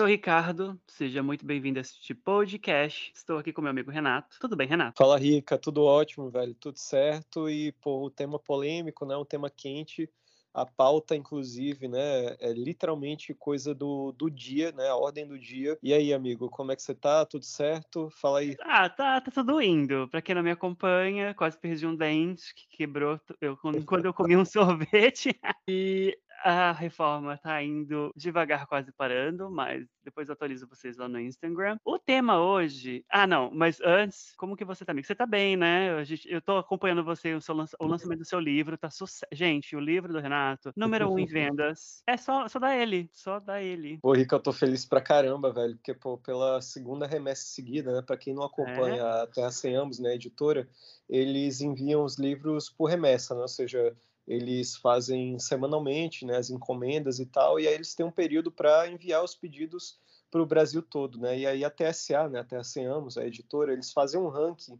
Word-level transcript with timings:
sou 0.00 0.06
o 0.06 0.08
Ricardo, 0.08 0.80
seja 0.86 1.22
muito 1.22 1.44
bem-vindo 1.44 1.78
a 1.78 1.82
este 1.82 2.14
podcast. 2.14 3.12
Estou 3.14 3.36
aqui 3.36 3.52
com 3.52 3.60
meu 3.60 3.70
amigo 3.70 3.90
Renato. 3.90 4.38
Tudo 4.40 4.56
bem, 4.56 4.66
Renato? 4.66 4.96
Fala, 4.96 5.18
Rica, 5.18 5.58
tudo 5.58 5.84
ótimo, 5.84 6.30
velho, 6.30 6.54
tudo 6.54 6.78
certo. 6.78 7.50
E, 7.50 7.72
pô, 7.72 8.06
o 8.06 8.10
tema 8.10 8.38
polêmico, 8.38 9.04
né? 9.04 9.14
Um 9.14 9.26
tema 9.26 9.50
quente. 9.50 10.08
A 10.54 10.64
pauta, 10.64 11.14
inclusive, 11.14 11.86
né? 11.86 12.34
É 12.40 12.50
literalmente 12.50 13.34
coisa 13.34 13.74
do, 13.74 14.12
do 14.12 14.30
dia, 14.30 14.72
né? 14.72 14.88
A 14.88 14.96
ordem 14.96 15.26
do 15.26 15.38
dia. 15.38 15.78
E 15.82 15.92
aí, 15.92 16.14
amigo, 16.14 16.48
como 16.48 16.72
é 16.72 16.76
que 16.76 16.82
você 16.82 16.94
tá? 16.94 17.26
Tudo 17.26 17.44
certo? 17.44 18.08
Fala 18.10 18.38
aí. 18.38 18.56
Ah, 18.62 18.88
tá, 18.88 19.20
tá 19.20 19.30
tudo 19.30 19.60
indo. 19.60 20.08
Pra 20.08 20.22
quem 20.22 20.34
não 20.34 20.42
me 20.42 20.50
acompanha, 20.50 21.34
quase 21.34 21.58
perdi 21.58 21.86
um 21.86 21.94
dente 21.94 22.54
que 22.54 22.78
quebrou 22.78 23.20
eu, 23.38 23.54
quando 23.58 24.06
eu 24.06 24.14
comi 24.14 24.34
um 24.34 24.46
sorvete. 24.48 25.38
E 25.68 26.18
a 26.42 26.72
reforma 26.72 27.36
tá 27.38 27.62
indo 27.62 28.12
devagar, 28.16 28.66
quase 28.66 28.92
parando, 28.92 29.50
mas 29.50 29.86
depois 30.02 30.30
atualizo 30.30 30.66
vocês 30.66 30.96
lá 30.96 31.08
no 31.08 31.20
Instagram. 31.20 31.76
O 31.84 31.98
tema 31.98 32.40
hoje. 32.40 33.04
Ah, 33.10 33.26
não, 33.26 33.50
mas 33.52 33.80
antes, 33.80 34.34
como 34.36 34.56
que 34.56 34.64
você 34.64 34.84
tá, 34.84 34.92
amigo? 34.92 35.06
Você 35.06 35.14
tá 35.14 35.26
bem, 35.26 35.56
né? 35.56 35.90
Eu 36.26 36.40
tô 36.40 36.58
acompanhando 36.58 37.04
você, 37.04 37.34
o, 37.34 37.40
seu 37.40 37.54
lança... 37.54 37.76
o 37.78 37.86
lançamento 37.86 38.20
do 38.20 38.24
seu 38.24 38.40
livro, 38.40 38.78
tá 38.78 38.90
sucesso. 38.90 39.26
Gente, 39.32 39.76
o 39.76 39.80
livro 39.80 40.12
do 40.12 40.20
Renato, 40.20 40.72
número 40.76 41.12
um 41.12 41.18
em 41.18 41.26
vendas. 41.26 42.02
É 42.06 42.16
só, 42.16 42.48
só 42.48 42.58
dar 42.58 42.76
ele, 42.76 43.08
só 43.12 43.38
dar 43.38 43.62
ele. 43.62 43.98
Pô, 44.00 44.12
Rica, 44.12 44.36
eu 44.36 44.40
tô 44.40 44.52
feliz 44.52 44.84
pra 44.84 45.00
caramba, 45.00 45.52
velho, 45.52 45.76
porque, 45.76 45.94
pô, 45.94 46.18
pela 46.18 46.60
segunda 46.60 47.06
remessa 47.06 47.44
seguida, 47.44 47.92
né? 47.92 48.02
Pra 48.02 48.16
quem 48.16 48.34
não 48.34 48.42
acompanha 48.42 49.02
é. 49.02 49.22
a 49.22 49.26
Terra 49.26 49.50
Sem 49.50 49.74
Ambos, 49.76 49.98
né, 49.98 50.14
editora, 50.14 50.68
eles 51.08 51.60
enviam 51.60 52.04
os 52.04 52.18
livros 52.18 52.70
por 52.70 52.86
remessa, 52.86 53.34
né? 53.34 53.42
Ou 53.42 53.48
seja, 53.48 53.94
eles 54.26 54.76
fazem 54.76 55.38
semanalmente 55.38 56.24
né, 56.24 56.36
as 56.36 56.50
encomendas 56.50 57.18
e 57.18 57.26
tal, 57.26 57.58
e 57.58 57.66
aí 57.66 57.74
eles 57.74 57.94
têm 57.94 58.06
um 58.06 58.10
período 58.10 58.50
para 58.50 58.88
enviar 58.88 59.24
os 59.24 59.34
pedidos 59.34 59.98
para 60.30 60.40
o 60.40 60.46
Brasil 60.46 60.80
todo, 60.80 61.18
né? 61.18 61.38
E 61.38 61.46
aí 61.46 61.64
a 61.64 61.70
TSA, 61.70 62.28
né, 62.28 62.40
a 62.40 62.44
TSA 62.44 62.82
Amos, 62.82 63.18
a 63.18 63.26
editora, 63.26 63.72
eles 63.72 63.92
fazem 63.92 64.20
um 64.20 64.28
ranking 64.28 64.78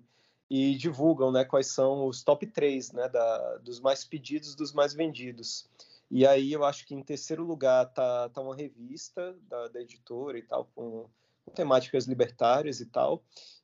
e 0.48 0.74
divulgam, 0.76 1.30
né, 1.32 1.44
quais 1.44 1.68
são 1.68 2.06
os 2.06 2.22
top 2.22 2.46
3, 2.46 2.92
né, 2.92 3.08
da, 3.08 3.58
dos 3.58 3.80
mais 3.80 4.04
pedidos, 4.04 4.54
dos 4.54 4.72
mais 4.72 4.94
vendidos. 4.94 5.68
E 6.10 6.26
aí 6.26 6.52
eu 6.52 6.64
acho 6.64 6.86
que 6.86 6.94
em 6.94 7.02
terceiro 7.02 7.44
lugar 7.44 7.86
tá, 7.86 8.28
tá 8.30 8.40
uma 8.40 8.54
revista 8.54 9.36
da, 9.48 9.68
da 9.68 9.80
editora 9.80 10.38
e 10.38 10.42
tal, 10.42 10.68
com, 10.74 11.08
com 11.44 11.52
temáticas 11.52 12.06
libertárias 12.06 12.80
e 12.80 12.86
tal. 12.86 13.22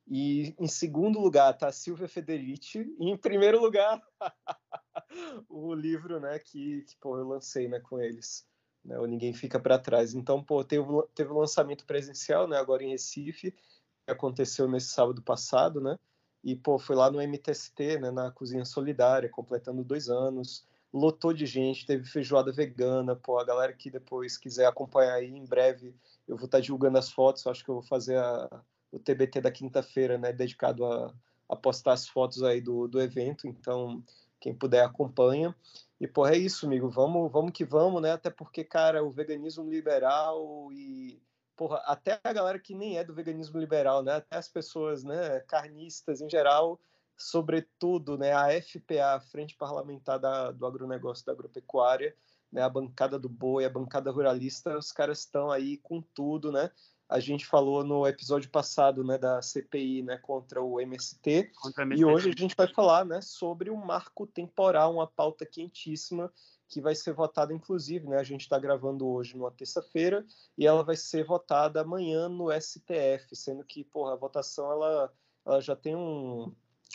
E 0.09 0.55
em 0.59 0.69
segundo 0.69 1.19
lugar 1.19 1.57
tá 1.59 1.69
a 1.69 1.73
Silvia 1.73 2.09
Federici. 2.09 2.95
E 2.99 3.11
em 3.11 3.17
primeiro 3.17 3.61
lugar, 3.61 4.01
o 5.49 5.75
livro 5.75 6.21
né, 6.21 6.39
que, 6.39 6.83
que 6.83 6.97
pô, 7.01 7.19
eu 7.19 7.27
lancei 7.27 7.69
né, 7.69 7.81
com 7.81 8.01
eles. 8.01 8.47
Né, 8.85 8.99
o 8.99 9.07
Ninguém 9.07 9.35
Fica 9.35 9.59
para 9.59 9.79
Trás. 9.79 10.15
Então, 10.15 10.43
pô, 10.43 10.63
teve, 10.63 10.87
teve 11.15 11.31
o 11.33 11.39
lançamento 11.39 11.85
presencial 11.85 12.47
né, 12.47 12.57
agora 12.57 12.85
em 12.85 12.91
Recife, 12.91 13.51
que 13.51 14.11
aconteceu 14.11 14.69
nesse 14.69 14.91
sábado 14.91 15.21
passado, 15.23 15.81
né? 15.81 15.99
E, 16.45 16.55
pô, 16.55 16.79
foi 16.79 16.95
lá 16.95 17.11
no 17.11 17.21
MTST, 17.21 17.99
né, 17.99 18.13
na 18.13 18.31
Cozinha 18.31 18.65
Solidária, 18.65 19.29
completando 19.29 19.83
dois 19.83 20.09
anos. 20.09 20.65
Lotou 20.93 21.33
de 21.33 21.45
gente, 21.45 21.85
teve 21.85 22.05
feijoada 22.05 22.53
vegana. 22.53 23.17
Pô, 23.17 23.41
a 23.41 23.45
galera 23.45 23.73
que 23.73 23.91
depois 23.91 24.39
quiser 24.39 24.67
acompanhar 24.67 25.15
aí, 25.15 25.29
em 25.29 25.45
breve 25.45 25.93
eu 26.29 26.37
vou 26.37 26.47
estar 26.47 26.59
tá 26.59 26.63
divulgando 26.63 26.99
as 26.99 27.11
fotos. 27.11 27.45
Acho 27.49 27.65
que 27.65 27.71
eu 27.71 27.75
vou 27.75 27.83
fazer 27.83 28.19
a, 28.19 28.63
o 28.97 28.99
TBT 28.99 29.43
da 29.43 29.51
quinta-feira, 29.51 30.17
né, 30.17 30.33
dedicado 30.33 30.85
a, 30.87 31.13
a, 31.49 31.55
postar 31.55 31.93
as 31.93 32.09
fotos 32.09 32.43
aí 32.43 32.61
do, 32.61 32.89
do 32.89 33.01
evento, 33.01 33.47
então 33.47 34.03
quem 34.41 34.55
puder 34.55 34.85
acompanha. 34.85 35.55
E, 36.01 36.07
porra, 36.07 36.35
é 36.35 36.39
isso, 36.39 36.67
amigo, 36.67 36.89
vamos, 36.89 37.31
vamos 37.31 37.53
que 37.53 37.65
vamos, 37.65 38.01
né, 38.03 38.13
até 38.13 38.31
porque, 38.31 38.65
cara, 38.65 39.05
o 39.05 39.11
veganismo 39.11 39.69
liberal 39.69 40.71
e, 40.73 41.21
porra, 41.55 41.77
até 41.85 42.19
a 42.25 42.33
galera 42.33 42.59
que 42.59 42.75
nem 42.75 42.99
é 42.99 43.05
do 43.05 43.15
veganismo 43.15 43.61
liberal, 43.61 44.03
né, 44.03 44.15
até 44.15 44.37
as 44.37 44.49
pessoas, 44.49 45.05
né, 45.05 45.41
carnistas 45.41 46.21
em 46.21 46.29
geral, 46.29 46.81
sobretudo, 47.17 48.17
né, 48.17 48.33
a 48.33 48.49
FPA, 48.61 49.15
a 49.15 49.21
Frente 49.21 49.57
Parlamentar 49.57 50.19
da, 50.19 50.51
do 50.51 50.67
Agronegócio 50.67 51.25
da 51.25 51.33
Agropecuária, 51.33 52.17
né, 52.51 52.63
a 52.63 52.69
bancada 52.69 53.19
do 53.19 53.29
boi, 53.29 53.65
a 53.65 53.71
bancada 53.71 54.11
ruralista, 54.11 54.79
os 54.79 54.93
caras 54.93 55.21
estão 55.21 55.51
aí 55.51 55.77
com 55.79 56.01
tudo, 56.01 56.51
né, 56.51 56.71
a 57.09 57.21
gente 57.21 57.47
falou 57.47 57.85
no 57.85 58.07
episódio 58.07 58.51
passado, 58.51 59.05
né, 59.05 59.17
da 59.17 59.41
CPI, 59.41 60.03
né, 60.03 60.19
contra 60.19 60.61
o 60.61 60.81
MST, 60.81 61.53
contra 61.55 61.85
MST. 61.85 62.01
e 62.01 62.05
hoje 62.05 62.31
a 62.31 62.41
gente 62.41 62.57
vai 62.57 62.67
falar, 62.67 63.05
né, 63.05 63.21
sobre 63.21 63.71
o 63.71 63.77
marco 63.77 64.27
temporal, 64.27 64.95
uma 64.95 65.07
pauta 65.07 65.47
quentíssima 65.47 66.33
que 66.69 66.81
vai 66.81 66.97
ser 66.97 67.13
votada, 67.13 67.53
inclusive, 67.53 68.09
né, 68.09 68.19
a 68.19 68.25
gente 68.25 68.41
está 68.41 68.59
gravando 68.59 69.07
hoje 69.07 69.37
numa 69.37 69.53
terça-feira 69.53 70.27
e 70.59 70.67
ela 70.67 70.83
vai 70.83 70.97
ser 70.97 71.25
votada 71.25 71.81
amanhã 71.81 72.29
no 72.29 72.51
STF, 72.51 73.37
sendo 73.37 73.63
que, 73.65 73.85
porra, 73.85 74.15
a 74.15 74.17
votação 74.17 74.71
ela, 74.73 75.13
ela 75.45 75.61
já 75.61 75.77
tem 75.77 75.95
um, 75.95 76.53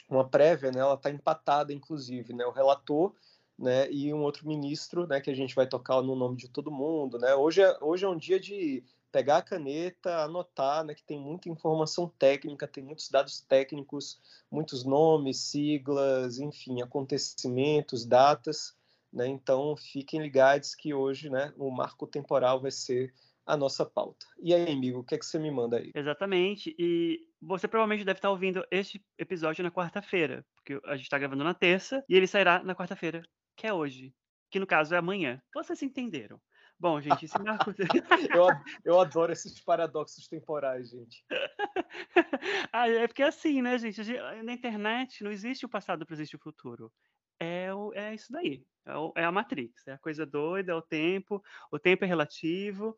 uma 0.10 0.28
prévia, 0.28 0.72
né, 0.72 0.82
ela 0.82 0.96
está 0.96 1.10
empatada, 1.10 1.72
inclusive, 1.72 2.34
né, 2.34 2.46
o 2.46 2.52
relator 2.52 3.14
né, 3.58 3.90
e 3.90 4.14
um 4.14 4.24
outro 4.24 4.46
ministro, 4.46 5.08
né, 5.08 5.22
que 5.22 5.30
a 5.30 5.36
gente 5.36 5.56
vai 5.56 5.68
tocar 5.68 6.02
no 6.02 6.18
nome 6.18 6.36
de 6.36 6.50
todo 6.50 6.70
mundo, 6.70 7.18
né, 7.18 7.34
hoje 7.34 7.62
é, 7.62 7.78
hoje 7.80 8.04
é 8.04 8.10
um 8.10 8.18
dia 8.18 8.42
de 8.42 8.84
pegar 9.12 9.38
a 9.38 9.42
caneta, 9.42 10.24
anotar, 10.24 10.84
né, 10.84 10.94
que 10.96 11.04
tem 11.04 11.20
muita 11.20 11.50
informação 11.50 12.08
técnica, 12.08 12.68
tem 12.68 12.84
muitos 12.84 13.10
dados 13.10 13.42
técnicos, 13.42 14.20
muitos 14.50 14.84
nomes, 14.84 15.38
siglas, 15.38 16.40
enfim, 16.40 16.82
acontecimentos, 16.82 18.06
datas, 18.06 18.76
né? 19.12 19.28
Então 19.28 19.76
fiquem 19.76 20.22
ligados 20.22 20.74
que 20.74 20.94
hoje, 20.94 21.30
né, 21.30 21.54
o 21.58 21.70
marco 21.70 22.08
temporal 22.08 22.62
vai 22.62 22.72
ser 22.72 23.14
a 23.46 23.58
nossa 23.58 23.86
pauta. 23.86 24.26
E 24.40 24.54
aí, 24.54 24.72
amigo, 24.72 25.00
o 25.00 25.04
que 25.04 25.16
é 25.16 25.18
que 25.18 25.26
você 25.26 25.38
me 25.38 25.52
manda 25.52 25.78
aí? 25.78 25.92
Exatamente. 25.94 26.74
E 26.78 27.20
você 27.42 27.68
provavelmente 27.68 28.06
deve 28.06 28.20
estar 28.20 28.30
ouvindo 28.30 28.66
este 28.72 29.04
episódio 29.18 29.64
na 29.64 29.72
quarta-feira, 29.72 30.46
porque 30.56 30.80
a 30.86 30.96
gente 30.96 31.06
está 31.06 31.18
gravando 31.18 31.44
na 31.44 31.54
terça 31.54 32.04
e 32.08 32.16
ele 32.16 32.28
sairá 32.28 32.64
na 32.64 32.76
quarta-feira, 32.76 33.24
que 33.58 33.68
é 33.68 33.74
hoje, 33.74 34.14
que 34.50 34.60
no 34.60 34.68
caso 34.68 34.94
é 34.94 34.98
amanhã. 34.98 35.42
Vocês 35.54 35.82
entenderam? 35.82 36.40
Bom, 36.82 37.00
gente, 37.00 37.26
esse 37.26 37.40
marco. 37.40 37.72
eu, 38.36 38.48
eu 38.84 39.00
adoro 39.00 39.32
esses 39.32 39.62
paradoxos 39.64 40.28
temporais, 40.28 40.90
gente. 40.90 41.24
ah, 42.74 42.90
é 42.90 43.06
porque 43.08 43.22
é 43.22 43.28
assim, 43.28 43.62
né, 43.62 43.78
gente? 43.78 44.02
Na 44.44 44.52
internet 44.52 45.24
não 45.24 45.30
existe 45.30 45.64
o 45.64 45.70
passado, 45.70 46.02
o 46.02 46.06
presente 46.08 46.32
e 46.32 46.36
o 46.38 46.40
futuro. 46.40 46.92
É, 47.40 47.72
o, 47.72 47.94
é 47.94 48.16
isso 48.16 48.32
daí. 48.32 48.66
É, 48.84 48.98
o, 48.98 49.14
é 49.16 49.24
a 49.24 49.32
Matrix. 49.32 49.88
É 49.88 49.94
a 49.94 50.00
coisa 50.00 50.26
doida, 50.26 50.72
é 50.72 50.76
o 50.76 50.82
tempo. 50.82 51.40
O 51.72 51.78
tempo 51.78 52.04
é 52.04 52.08
relativo. 52.08 52.98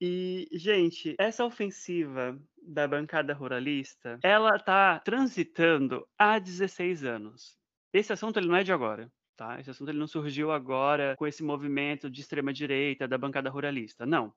E, 0.00 0.48
gente, 0.52 1.16
essa 1.18 1.44
ofensiva 1.44 2.40
da 2.62 2.86
bancada 2.86 3.34
ruralista, 3.34 4.20
ela 4.22 4.54
está 4.54 5.00
transitando 5.00 6.06
há 6.16 6.38
16 6.38 7.02
anos. 7.02 7.58
Esse 7.92 8.12
assunto 8.12 8.38
ele 8.38 8.46
não 8.46 8.54
é 8.54 8.62
de 8.62 8.72
agora. 8.72 9.10
Tá? 9.38 9.60
Esse 9.60 9.70
assunto 9.70 9.88
ele 9.88 10.00
não 10.00 10.08
surgiu 10.08 10.50
agora 10.50 11.14
com 11.16 11.24
esse 11.24 11.44
movimento 11.44 12.10
de 12.10 12.20
extrema 12.20 12.52
direita 12.52 13.06
da 13.06 13.16
bancada 13.16 13.48
ruralista, 13.48 14.04
não. 14.04 14.34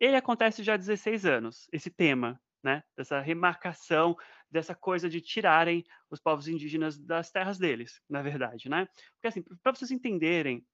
Ele 0.00 0.16
acontece 0.16 0.62
já 0.62 0.72
há 0.72 0.76
16 0.78 1.26
anos, 1.26 1.68
esse 1.70 1.90
tema, 1.90 2.40
né, 2.64 2.82
dessa 2.96 3.20
remarcação, 3.20 4.16
dessa 4.50 4.74
coisa 4.74 5.10
de 5.10 5.20
tirarem 5.20 5.84
os 6.08 6.18
povos 6.18 6.48
indígenas 6.48 6.98
das 6.98 7.30
terras 7.30 7.58
deles, 7.58 8.00
na 8.08 8.22
verdade, 8.22 8.70
né? 8.70 8.88
Porque 9.12 9.26
assim, 9.26 9.42
para 9.62 9.74
vocês 9.74 9.90
entenderem 9.90 10.66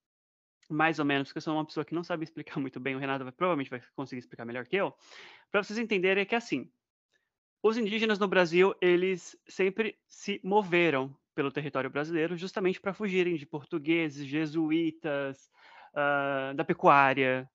mais 0.71 1.01
ou 1.01 1.05
menos, 1.05 1.27
porque 1.29 1.39
eu 1.39 1.43
sou 1.43 1.55
uma 1.55 1.67
pessoa 1.67 1.85
que 1.85 1.95
não 1.95 2.05
sabe 2.05 2.23
explicar 2.23 2.61
muito 2.61 2.79
bem, 2.79 2.95
o 2.95 3.01
Renato 3.01 3.25
vai, 3.25 3.33
provavelmente 3.33 3.71
vai 3.71 3.83
conseguir 3.97 4.21
explicar 4.21 4.45
melhor 4.45 4.65
que 4.65 4.77
eu, 4.77 4.95
para 5.51 5.65
vocês 5.65 5.77
entenderem 5.77 6.23
é 6.23 6.25
que 6.25 6.37
assim, 6.37 6.71
os 7.65 7.77
indígenas 7.77 8.21
no 8.21 8.29
Brasil, 8.29 8.77
eles 8.81 9.37
sempre 9.49 9.99
se 10.07 10.41
moveram 10.45 11.13
pelo 11.37 11.53
território 11.53 11.91
brasileiro, 11.91 12.35
justamente 12.35 12.81
para 12.81 12.95
fugirem 12.95 13.37
de 13.37 13.45
portugueses, 13.45 14.27
jesuítas, 14.27 15.51
uh, 15.93 16.55
da 16.55 16.65
pecuária, 16.65 17.49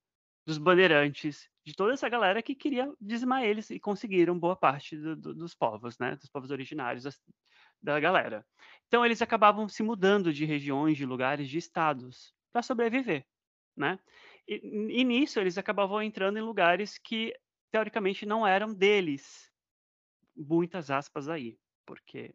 dos 0.45 0.59
bandeirantes, 0.59 1.49
de 1.65 1.73
toda 1.73 1.93
essa 1.93 2.07
galera 2.07 2.43
que 2.43 2.53
queria 2.53 2.91
dizimar 3.01 3.43
eles 3.43 3.71
e 3.71 3.79
conseguiram 3.79 4.37
boa 4.37 4.55
parte 4.55 4.95
do, 4.95 5.15
do, 5.15 5.33
dos 5.33 5.55
povos, 5.55 5.97
né, 5.97 6.15
dos 6.15 6.29
povos 6.29 6.51
originários 6.51 7.03
das, 7.03 7.19
da 7.81 7.99
galera. 7.99 8.45
Então 8.87 9.03
eles 9.03 9.21
acabavam 9.21 9.67
se 9.67 9.81
mudando 9.81 10.31
de 10.31 10.45
regiões, 10.45 10.95
de 10.95 11.05
lugares, 11.05 11.49
de 11.49 11.57
estados 11.57 12.35
para 12.53 12.61
sobreviver, 12.61 13.25
né? 13.75 13.99
E, 14.47 14.99
e 14.99 15.03
nisso 15.03 15.39
eles 15.39 15.57
acabavam 15.57 16.03
entrando 16.03 16.37
em 16.37 16.41
lugares 16.41 16.99
que 16.99 17.33
teoricamente 17.71 18.27
não 18.27 18.45
eram 18.45 18.73
deles, 18.73 19.51
muitas 20.35 20.91
aspas 20.91 21.27
aí, 21.27 21.57
porque 21.85 22.33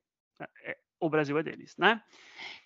é, 0.65 0.79
o 1.01 1.11
Brasil 1.11 1.39
é 1.39 1.43
deles, 1.43 1.75
né? 1.77 2.03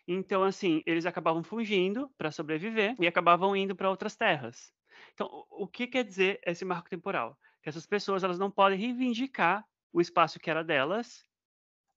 Então, 0.06 0.42
assim, 0.42 0.82
eles 0.86 1.06
acabavam 1.06 1.42
fugindo 1.42 2.10
para 2.16 2.30
sobreviver 2.30 2.94
e 2.98 3.06
acabavam 3.06 3.54
indo 3.56 3.74
para 3.74 3.90
outras 3.90 4.16
terras. 4.16 4.72
Então, 5.14 5.46
o 5.50 5.66
que 5.66 5.86
quer 5.86 6.04
dizer 6.04 6.40
esse 6.44 6.64
marco 6.64 6.88
temporal? 6.88 7.38
Que 7.62 7.68
essas 7.68 7.86
pessoas 7.86 8.24
elas 8.24 8.38
não 8.38 8.50
podem 8.50 8.78
reivindicar 8.78 9.64
o 9.92 10.00
espaço 10.00 10.38
que 10.38 10.50
era 10.50 10.64
delas 10.64 11.24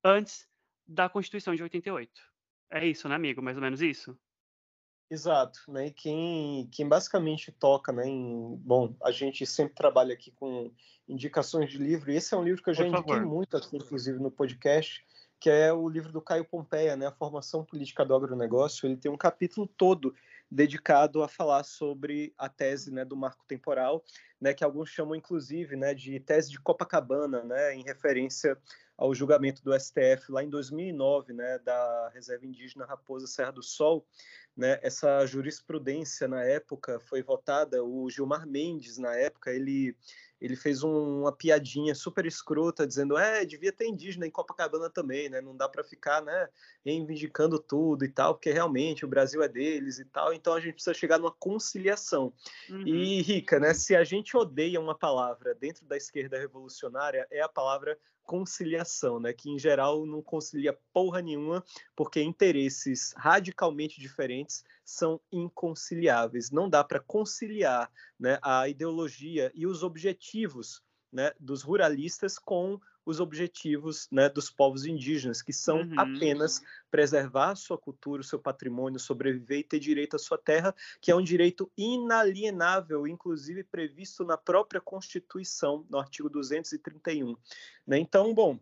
antes 0.03 0.47
da 0.87 1.07
Constituição 1.07 1.55
de 1.55 1.63
88. 1.63 2.11
É 2.71 2.85
isso, 2.85 3.07
né, 3.07 3.15
amigo? 3.15 3.41
Mais 3.41 3.57
ou 3.57 3.63
menos 3.63 3.81
isso? 3.81 4.17
Exato, 5.09 5.59
né? 5.67 5.91
Quem, 5.91 6.67
quem 6.71 6.87
basicamente 6.87 7.51
toca, 7.51 7.91
né? 7.91 8.07
Em, 8.07 8.55
bom, 8.57 8.95
a 9.03 9.11
gente 9.11 9.45
sempre 9.45 9.75
trabalha 9.75 10.13
aqui 10.13 10.31
com 10.31 10.73
indicações 11.07 11.69
de 11.69 11.77
livro, 11.77 12.11
e 12.11 12.15
esse 12.15 12.33
é 12.33 12.37
um 12.37 12.43
livro 12.43 12.63
que 12.63 12.69
eu 12.69 12.73
já 12.73 12.87
indiquei 12.87 13.19
muito 13.19 13.55
aqui, 13.55 13.75
inclusive 13.75 14.17
no 14.17 14.31
podcast, 14.31 15.05
que 15.43 15.49
é 15.49 15.73
o 15.73 15.89
livro 15.89 16.09
do 16.09 16.21
Caio 16.21 16.45
Pompeia, 16.45 16.95
né? 16.95 17.05
A 17.05 17.11
formação 17.11 17.65
política 17.65 18.05
do 18.05 18.15
agronegócio. 18.15 18.87
Ele 18.87 18.95
tem 18.95 19.11
um 19.11 19.17
capítulo 19.17 19.67
todo 19.67 20.15
dedicado 20.49 21.21
a 21.21 21.27
falar 21.27 21.65
sobre 21.65 22.33
a 22.37 22.47
tese 22.47 22.89
né, 22.93 23.03
do 23.03 23.17
marco 23.17 23.43
temporal, 23.45 24.01
né, 24.43 24.53
que 24.53 24.63
alguns 24.63 24.89
chamam 24.89 25.15
inclusive 25.15 25.77
né, 25.77 25.93
de 25.93 26.19
tese 26.19 26.51
de 26.51 26.59
Copacabana, 26.59 27.41
né, 27.43 27.73
em 27.73 27.81
referência 27.81 28.57
ao 28.97 29.15
julgamento 29.15 29.63
do 29.63 29.73
STF 29.79 30.29
lá 30.29 30.43
em 30.43 30.49
2009, 30.49 31.31
né, 31.31 31.59
da 31.59 32.11
reserva 32.13 32.45
indígena 32.45 32.85
Raposa 32.85 33.25
Serra 33.25 33.51
do 33.51 33.63
Sol, 33.63 34.05
né, 34.55 34.79
essa 34.83 35.25
jurisprudência 35.25 36.27
na 36.27 36.43
época 36.43 36.99
foi 36.99 37.23
votada, 37.23 37.81
o 37.81 38.09
Gilmar 38.09 38.45
Mendes 38.45 38.97
na 38.97 39.15
época 39.15 39.49
ele 39.49 39.95
ele 40.41 40.57
fez 40.57 40.83
um, 40.83 41.21
uma 41.21 41.31
piadinha 41.31 41.95
super 41.95 42.25
escrota 42.25 42.85
dizendo 42.85 43.17
é 43.17 43.45
devia 43.45 43.71
ter 43.71 43.87
indígena 43.87 44.27
em 44.27 44.29
Copacabana 44.29 44.89
também, 44.89 45.29
né, 45.29 45.39
não 45.39 45.55
dá 45.55 45.69
para 45.69 45.85
ficar 45.85 46.21
né 46.21 46.49
reivindicando 46.85 47.57
tudo 47.57 48.03
e 48.03 48.09
tal, 48.09 48.35
porque 48.35 48.51
realmente 48.51 49.05
o 49.05 49.07
Brasil 49.07 49.41
é 49.41 49.47
deles 49.47 49.99
e 49.99 50.05
tal, 50.05 50.33
então 50.33 50.53
a 50.53 50.59
gente 50.59 50.73
precisa 50.73 50.93
chegar 50.93 51.17
numa 51.17 51.31
conciliação. 51.31 52.33
Uhum. 52.69 52.85
E 52.85 53.21
rica, 53.21 53.57
né, 53.57 53.73
se 53.73 53.95
a 53.95 54.03
gente 54.03 54.32
odeia 54.37 54.79
uma 54.79 54.95
palavra 54.95 55.53
dentro 55.55 55.85
da 55.85 55.97
esquerda 55.97 56.37
revolucionária 56.37 57.27
é 57.31 57.41
a 57.41 57.49
palavra 57.49 57.97
conciliação, 58.23 59.19
né? 59.19 59.33
Que 59.33 59.49
em 59.49 59.59
geral 59.59 60.05
não 60.05 60.21
concilia 60.21 60.77
porra 60.93 61.21
nenhuma, 61.21 61.63
porque 61.95 62.21
interesses 62.21 63.13
radicalmente 63.17 63.99
diferentes 63.99 64.63
são 64.83 65.19
inconciliáveis. 65.31 66.51
Não 66.51 66.69
dá 66.69 66.83
para 66.83 66.99
conciliar 66.99 67.91
né, 68.19 68.39
a 68.41 68.67
ideologia 68.67 69.51
e 69.53 69.67
os 69.67 69.83
objetivos 69.83 70.81
né, 71.11 71.31
dos 71.39 71.61
ruralistas 71.61 72.39
com 72.39 72.79
os 73.05 73.19
objetivos 73.19 74.07
né, 74.11 74.29
dos 74.29 74.49
povos 74.49 74.85
indígenas, 74.85 75.41
que 75.41 75.53
são 75.53 75.81
uhum. 75.81 75.99
apenas 75.99 76.61
preservar 76.89 77.51
a 77.51 77.55
sua 77.55 77.77
cultura, 77.77 78.21
o 78.21 78.25
seu 78.25 78.39
patrimônio, 78.39 78.99
sobreviver 78.99 79.59
e 79.59 79.63
ter 79.63 79.79
direito 79.79 80.15
à 80.15 80.19
sua 80.19 80.37
terra, 80.37 80.73
que 81.01 81.11
é 81.11 81.15
um 81.15 81.23
direito 81.23 81.71
inalienável, 81.77 83.07
inclusive 83.07 83.63
previsto 83.63 84.23
na 84.23 84.37
própria 84.37 84.81
Constituição, 84.81 85.85
no 85.89 85.97
artigo 85.97 86.29
231. 86.29 87.35
Né? 87.85 87.99
Então, 87.99 88.33
bom, 88.33 88.59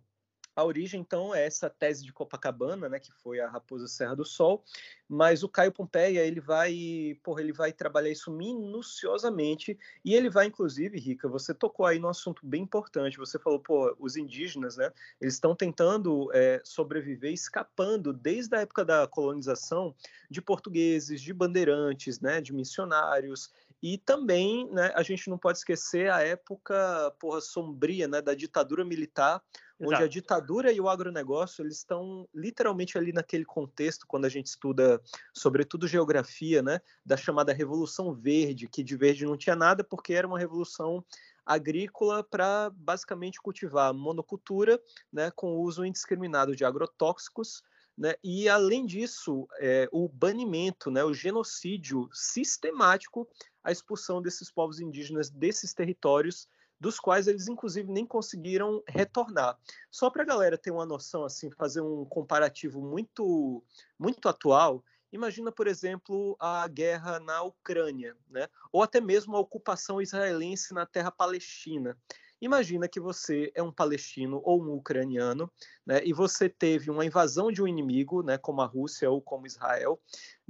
a 0.56 0.64
origem, 0.64 1.00
então, 1.00 1.34
é 1.34 1.46
essa 1.46 1.70
tese 1.70 2.04
de 2.04 2.12
Copacabana, 2.12 2.90
né, 2.90 3.00
que 3.00 3.12
foi 3.12 3.40
a 3.40 3.50
Raposa 3.50 3.88
Serra 3.88 4.16
do 4.16 4.26
Sol, 4.26 4.64
mas 5.08 5.44
o 5.44 5.50
Caio 5.50 5.72
Pompeia, 5.72 6.26
ele 6.26 6.40
vai, 6.40 7.18
porra, 7.24 7.42
ele 7.42 7.54
vai 7.54 7.72
trabalhar 7.72 8.10
isso 8.10 8.32
minuciosamente 8.32 9.78
e 10.04 10.14
ele 10.14 10.30
vai, 10.30 10.48
inclusive, 10.48 11.00
Rica, 11.00 11.28
você 11.28 11.54
tocou 11.54 11.86
aí 11.86 12.00
num 12.00 12.10
assunto 12.10 12.46
bem 12.46 12.64
importante, 12.64 13.18
você 13.18 13.40
falou, 13.40 13.60
pô, 13.60 13.96
os 14.00 14.18
indígenas, 14.18 14.76
né, 14.76 14.92
eles 15.20 15.36
estão 15.36 15.56
tentando 15.56 16.30
é, 16.34 16.62
sobreviver 16.64 17.32
escapando 17.32 18.12
desde 18.12 18.56
a 18.56 18.62
época 18.62 18.84
da 18.84 19.08
colonização 19.08 19.96
de 20.30 20.42
portugueses, 20.42 21.22
de 21.22 21.34
bandeirantes, 21.34 22.20
né, 22.20 22.42
de 22.42 22.54
missionários, 22.54 23.52
e 23.82 23.98
também, 23.98 24.70
né, 24.72 24.92
a 24.94 25.02
gente 25.02 25.28
não 25.28 25.40
pode 25.40 25.58
esquecer 25.58 26.12
a 26.12 26.22
época, 26.22 27.12
porra, 27.20 27.42
sombria, 27.42 28.08
né, 28.08 28.22
da 28.22 28.36
ditadura 28.36 28.86
militar, 28.86 29.44
Exato. 29.82 29.96
onde 29.96 30.04
a 30.04 30.08
ditadura 30.08 30.72
e 30.72 30.80
o 30.80 30.88
agronegócio 30.88 31.64
eles 31.64 31.78
estão 31.78 32.28
literalmente 32.34 32.98
ali 32.98 33.12
naquele 33.12 33.44
contexto 33.44 34.06
quando 34.08 34.26
a 34.26 34.30
gente 34.30 34.46
estuda, 34.46 35.02
sobretudo 35.34 35.88
geografia, 35.88 36.62
né, 36.62 36.80
da 37.04 37.18
chamada 37.18 37.52
Revolução 37.52 38.14
Verde, 38.14 38.68
que 38.68 38.84
de 38.84 38.96
verde 38.96 39.26
não 39.26 39.36
tinha 39.36 39.56
nada 39.56 39.84
porque 39.84 40.14
era 40.14 40.28
uma 40.28 40.38
revolução 40.38 41.04
agrícola 41.44 42.24
para 42.24 42.70
basicamente 42.76 43.42
cultivar 43.42 43.94
monocultura, 43.94 44.80
né, 45.12 45.32
com 45.32 45.56
o 45.56 45.62
uso 45.62 45.84
indiscriminado 45.84 46.56
de 46.56 46.64
agrotóxicos, 46.64 47.64
né, 47.98 48.14
e 48.24 48.48
além 48.48 48.86
disso, 48.86 49.48
é, 49.60 49.90
o 49.92 50.08
banimento, 50.08 50.92
né, 50.92 51.04
o 51.04 51.14
genocídio 51.14 52.08
sistemático, 52.14 53.28
a 53.64 53.72
expulsão 53.72 54.22
desses 54.22 54.52
povos 54.52 54.80
indígenas 54.80 55.30
desses 55.30 55.74
territórios 55.74 56.48
dos 56.82 57.00
quais 57.00 57.28
eles 57.28 57.48
inclusive 57.48 57.92
nem 57.92 58.06
conseguiram 58.06 58.84
retornar. 58.88 59.56
Só 59.92 60.10
para 60.10 60.24
a 60.24 60.26
galera 60.26 60.58
ter 60.58 60.72
uma 60.72 60.86
noção, 60.86 61.24
assim, 61.24 61.52
fazer 61.52 61.80
um 61.80 62.04
comparativo 62.04 62.82
muito, 62.82 63.64
muito 64.00 64.28
atual. 64.28 64.84
Imagina, 65.14 65.52
por 65.52 65.68
exemplo, 65.68 66.36
a 66.40 66.68
guerra 66.68 67.20
na 67.20 67.44
Ucrânia, 67.44 68.18
né? 68.28 68.48
ou 68.72 68.82
até 68.82 69.00
mesmo 69.00 69.38
a 69.38 69.40
ocupação 69.40 70.02
israelense 70.02 70.74
na 70.74 70.86
terra 70.86 71.12
palestina. 71.12 71.96
Imagina 72.42 72.88
que 72.88 73.00
você 73.00 73.52
é 73.54 73.62
um 73.62 73.72
palestino 73.72 74.42
ou 74.44 74.60
um 74.64 74.74
ucraniano, 74.74 75.52
né, 75.86 76.02
e 76.04 76.12
você 76.12 76.50
teve 76.50 76.90
uma 76.90 77.06
invasão 77.06 77.52
de 77.52 77.62
um 77.62 77.68
inimigo, 77.68 78.24
né, 78.24 78.36
como 78.36 78.62
a 78.62 78.66
Rússia 78.66 79.12
ou 79.12 79.22
como 79.22 79.46
Israel, 79.46 80.02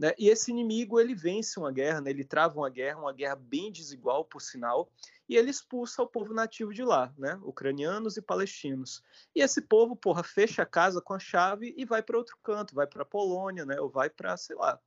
né, 0.02 0.16
e 0.18 0.30
esse 0.30 0.50
inimigo 0.50 1.00
ele 1.00 1.14
vence 1.14 1.60
uma 1.60 1.72
guerra, 1.72 2.02
né, 2.02 2.10
ele 2.10 2.24
trava 2.24 2.58
uma 2.58 2.72
guerra, 2.72 3.00
uma 3.00 3.14
guerra 3.14 3.36
bem 3.36 3.72
desigual, 3.72 4.26
por 4.26 4.42
sinal, 4.42 4.90
e 5.30 5.38
ele 5.38 5.52
expulsa 5.52 6.02
o 6.02 6.08
povo 6.08 6.34
nativo 6.34 6.74
de 6.74 6.84
lá, 6.84 7.14
né, 7.20 7.40
ucranianos 7.44 8.18
e 8.18 8.22
palestinos. 8.22 9.04
E 9.36 9.44
esse 9.44 9.62
povo, 9.62 9.96
porra, 9.96 10.24
fecha 10.24 10.64
a 10.64 10.66
casa 10.66 11.00
com 11.00 11.14
a 11.14 11.20
chave 11.20 11.76
e 11.78 11.86
vai 11.86 12.02
para 12.02 12.18
outro 12.18 12.36
canto, 12.42 12.74
vai 12.74 12.88
para 12.88 13.04
a 13.04 13.06
Polônia, 13.06 13.64
né, 13.64 13.80
ou 13.80 13.92
vai 13.92 14.10
para, 14.10 14.36
sei 14.38 14.56
lá, 14.56 14.80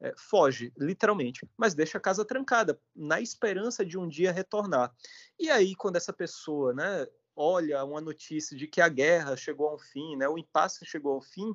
é, 0.00 0.14
foge, 0.16 0.72
literalmente, 0.78 1.46
mas 1.54 1.74
deixa 1.74 1.98
a 1.98 2.00
casa 2.00 2.24
trancada, 2.24 2.80
na 2.96 3.20
esperança 3.20 3.84
de 3.84 3.98
um 3.98 4.08
dia 4.08 4.32
retornar. 4.32 4.90
E 5.38 5.50
aí, 5.50 5.74
quando 5.74 5.96
essa 5.96 6.14
pessoa 6.14 6.72
né, 6.72 7.06
olha 7.36 7.84
uma 7.84 8.00
notícia 8.00 8.56
de 8.56 8.66
que 8.66 8.80
a 8.80 8.88
guerra 8.88 9.36
chegou 9.36 9.68
ao 9.68 9.78
fim, 9.78 10.16
né, 10.16 10.26
o 10.26 10.38
impasse 10.38 10.86
chegou 10.86 11.12
ao 11.12 11.20
fim, 11.20 11.54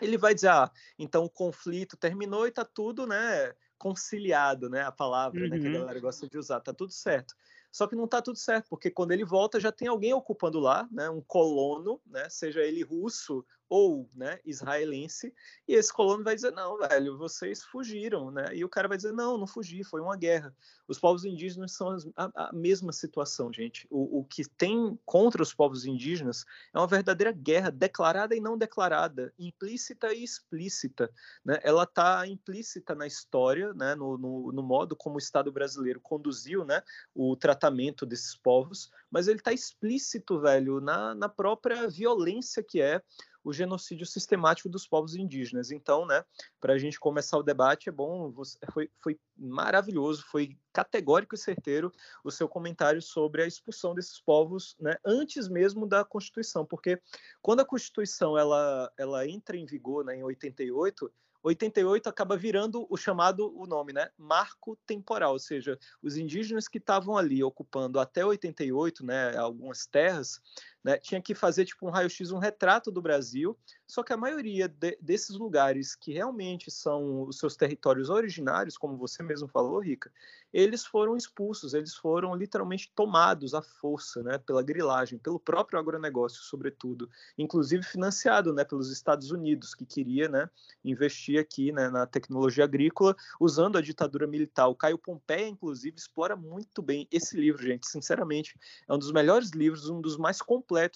ele 0.00 0.18
vai 0.18 0.34
dizer, 0.34 0.48
ah, 0.48 0.70
então 0.98 1.24
o 1.24 1.30
conflito 1.30 1.96
terminou 1.96 2.46
e 2.46 2.48
está 2.50 2.64
tudo 2.64 3.06
né, 3.06 3.54
conciliado, 3.78 4.68
né, 4.68 4.82
a 4.82 4.92
palavra 4.92 5.42
uhum. 5.42 5.48
né, 5.48 5.58
que 5.58 5.66
a 5.66 5.70
uhum. 5.70 5.78
galera 5.80 6.00
gosta 6.00 6.28
de 6.28 6.38
usar, 6.38 6.58
está 6.58 6.72
tudo 6.72 6.92
certo. 6.92 7.34
Só 7.72 7.86
que 7.86 7.94
não 7.94 8.04
está 8.04 8.20
tudo 8.20 8.36
certo, 8.36 8.66
porque 8.68 8.90
quando 8.90 9.12
ele 9.12 9.24
volta 9.24 9.60
já 9.60 9.70
tem 9.70 9.88
alguém 9.88 10.12
ocupando 10.12 10.58
lá, 10.58 10.88
né, 10.90 11.08
um 11.08 11.20
colono, 11.20 12.00
né, 12.06 12.28
seja 12.28 12.60
ele 12.60 12.82
russo 12.82 13.44
ou 13.70 14.10
né, 14.12 14.40
israelense, 14.44 15.32
e 15.68 15.74
esse 15.74 15.92
colono 15.92 16.24
vai 16.24 16.34
dizer, 16.34 16.50
não, 16.50 16.76
velho, 16.76 17.16
vocês 17.16 17.62
fugiram, 17.62 18.32
né? 18.32 18.52
E 18.52 18.64
o 18.64 18.68
cara 18.68 18.88
vai 18.88 18.96
dizer, 18.96 19.12
não, 19.12 19.38
não 19.38 19.46
fugi, 19.46 19.84
foi 19.84 20.00
uma 20.00 20.16
guerra. 20.16 20.52
Os 20.88 20.98
povos 20.98 21.24
indígenas 21.24 21.70
são 21.74 21.96
a, 22.16 22.48
a 22.48 22.52
mesma 22.52 22.92
situação, 22.92 23.52
gente. 23.52 23.86
O, 23.88 24.18
o, 24.18 24.24
que 24.24 24.42
tem 24.44 24.98
contra 25.06 25.40
os 25.40 25.54
povos 25.54 25.84
indígenas 25.84 26.44
é 26.74 26.78
uma 26.78 26.86
verdadeira 26.88 27.30
guerra, 27.30 27.70
declarada 27.70 28.34
e 28.34 28.40
não 28.40 28.58
declarada, 28.58 29.32
implícita 29.38 30.12
e 30.12 30.24
explícita. 30.24 31.08
Né? 31.44 31.60
Ela 31.62 31.84
está 31.84 32.26
implícita 32.26 32.92
na 32.96 33.06
história, 33.06 33.72
né? 33.72 33.94
No, 33.94 34.18
no, 34.18 34.50
no, 34.50 34.62
modo 34.64 34.96
como 34.96 35.14
o 35.14 35.20
Estado 35.20 35.52
brasileiro 35.52 36.00
conduziu 36.00 36.64
né? 36.64 36.82
o 37.14 37.36
tratamento 37.36 38.04
desses 38.04 38.34
povos, 38.34 38.90
mas 39.08 39.28
ele 39.28 39.38
está 39.38 39.52
explícito, 39.52 40.40
velho, 40.40 40.80
na, 40.80 41.14
na 41.14 41.28
própria 41.28 41.88
violência 41.88 42.64
que 42.64 42.80
é 42.80 43.00
o 43.44 43.52
genocídio 43.52 44.06
sistemático 44.06 44.68
dos 44.68 44.86
povos 44.86 45.14
indígenas. 45.14 45.70
Então, 45.70 46.06
né, 46.06 46.24
para 46.60 46.74
a 46.74 46.78
gente 46.78 46.98
começar 46.98 47.38
o 47.38 47.42
debate, 47.42 47.88
é 47.88 47.92
bom, 47.92 48.32
foi, 48.72 48.90
foi 49.02 49.18
maravilhoso, 49.36 50.24
foi 50.30 50.56
categórico 50.72 51.34
e 51.34 51.38
certeiro 51.38 51.92
o 52.24 52.30
seu 52.30 52.48
comentário 52.48 53.00
sobre 53.00 53.42
a 53.42 53.46
expulsão 53.46 53.94
desses 53.94 54.20
povos, 54.20 54.76
né, 54.78 54.96
antes 55.04 55.48
mesmo 55.48 55.86
da 55.86 56.04
Constituição, 56.04 56.64
porque 56.64 57.00
quando 57.42 57.60
a 57.60 57.64
Constituição 57.64 58.38
ela, 58.38 58.92
ela 58.98 59.26
entra 59.26 59.56
em 59.56 59.66
vigor 59.66 60.04
né, 60.04 60.16
em 60.16 60.22
88, 60.22 61.10
88 61.42 62.08
acaba 62.08 62.36
virando 62.36 62.86
o 62.90 62.96
chamado 62.96 63.50
o 63.56 63.66
nome, 63.66 63.92
né? 63.92 64.10
Marco 64.16 64.76
temporal, 64.86 65.32
ou 65.32 65.38
seja, 65.38 65.78
os 66.02 66.16
indígenas 66.16 66.68
que 66.68 66.78
estavam 66.78 67.16
ali 67.16 67.42
ocupando 67.42 67.98
até 67.98 68.24
88, 68.24 69.04
né, 69.04 69.36
algumas 69.36 69.86
terras, 69.86 70.40
né, 70.82 70.96
tinha 70.98 71.20
que 71.20 71.34
fazer 71.34 71.64
tipo 71.64 71.86
um 71.86 71.90
raio-x, 71.90 72.30
um 72.30 72.38
retrato 72.38 72.90
do 72.90 73.02
Brasil, 73.02 73.56
só 73.86 74.02
que 74.02 74.12
a 74.12 74.16
maioria 74.16 74.68
de, 74.68 74.96
desses 75.00 75.36
lugares 75.36 75.94
que 75.94 76.12
realmente 76.12 76.70
são 76.70 77.22
os 77.22 77.38
seus 77.38 77.56
territórios 77.56 78.08
originários, 78.08 78.78
como 78.78 78.96
você 78.96 79.22
mesmo 79.22 79.48
falou, 79.48 79.78
Rica, 79.80 80.10
eles 80.52 80.84
foram 80.84 81.16
expulsos, 81.16 81.74
eles 81.74 81.94
foram 81.94 82.34
literalmente 82.34 82.90
tomados 82.94 83.54
à 83.54 83.62
força, 83.62 84.22
né, 84.22 84.38
pela 84.38 84.62
grilagem, 84.62 85.18
pelo 85.18 85.38
próprio 85.38 85.78
agronegócio, 85.78 86.42
sobretudo, 86.42 87.08
inclusive 87.38 87.82
financiado, 87.82 88.52
né, 88.52 88.64
pelos 88.64 88.90
Estados 88.90 89.30
Unidos, 89.30 89.74
que 89.74 89.86
queria, 89.86 90.28
né, 90.28 90.50
investir 90.84 91.38
aqui, 91.38 91.72
né, 91.72 91.88
na 91.88 92.06
tecnologia 92.06 92.64
agrícola, 92.64 93.14
usando 93.38 93.78
a 93.78 93.80
ditadura 93.80 94.26
militar. 94.26 94.66
O 94.66 94.74
Caio 94.74 94.98
Pompeia, 94.98 95.48
inclusive, 95.48 95.96
explora 95.96 96.34
muito 96.34 96.82
bem 96.82 97.06
esse 97.10 97.36
livro, 97.36 97.62
gente, 97.62 97.86
sinceramente, 97.86 98.58
é 98.88 98.92
um 98.92 98.98
dos 98.98 99.12
melhores 99.12 99.50
livros, 99.50 99.88
um 99.88 100.00
dos 100.00 100.16
mais 100.16 100.42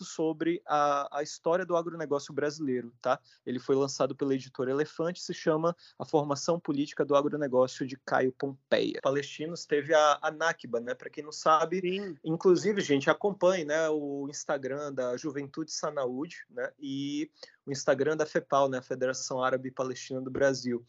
sobre 0.04 0.62
a, 0.66 1.18
a 1.18 1.22
história 1.22 1.64
do 1.64 1.76
agronegócio 1.76 2.32
brasileiro 2.32 2.54
brasileiro, 2.54 2.92
tá? 3.00 3.18
Ele 3.44 3.58
foi 3.58 3.74
lançado 3.74 4.14
pela 4.14 4.34
editora 4.34 4.70
Elefante, 4.70 5.20
se 5.20 5.32
chama 5.32 5.76
A 5.98 6.04
Formação 6.04 6.58
Política 6.60 7.04
do 7.04 7.16
Agronegócio 7.16 7.86
de 7.86 7.96
Caio 7.96 8.32
Pompeia. 8.32 9.00
Palestinos 9.02 9.64
teve 9.64 9.94
a, 9.94 10.18
a 10.20 10.30
Nakba, 10.30 10.80
né? 10.80 10.94
Para 10.94 11.10
quem 11.10 11.24
não 11.24 11.32
sabe, 11.32 11.80
Sim. 11.80 12.16
inclusive, 12.24 12.80
gente, 12.80 13.10
acompanhe, 13.10 13.64
né, 13.64 13.88
o 13.88 14.26
Instagram 14.28 14.92
da 14.92 15.16
Juventude 15.16 15.72
Sanaúde, 15.72 16.44
né? 16.50 16.70
E 16.78 17.30
o 17.66 17.72
Instagram 17.72 18.16
da 18.16 18.26
FEPAL, 18.26 18.68
né, 18.68 18.78
a 18.78 18.82
Federação 18.82 19.42
Árabe 19.42 19.70
Palestina 19.70 20.20
do 20.20 20.30
Brasil. 20.30 20.84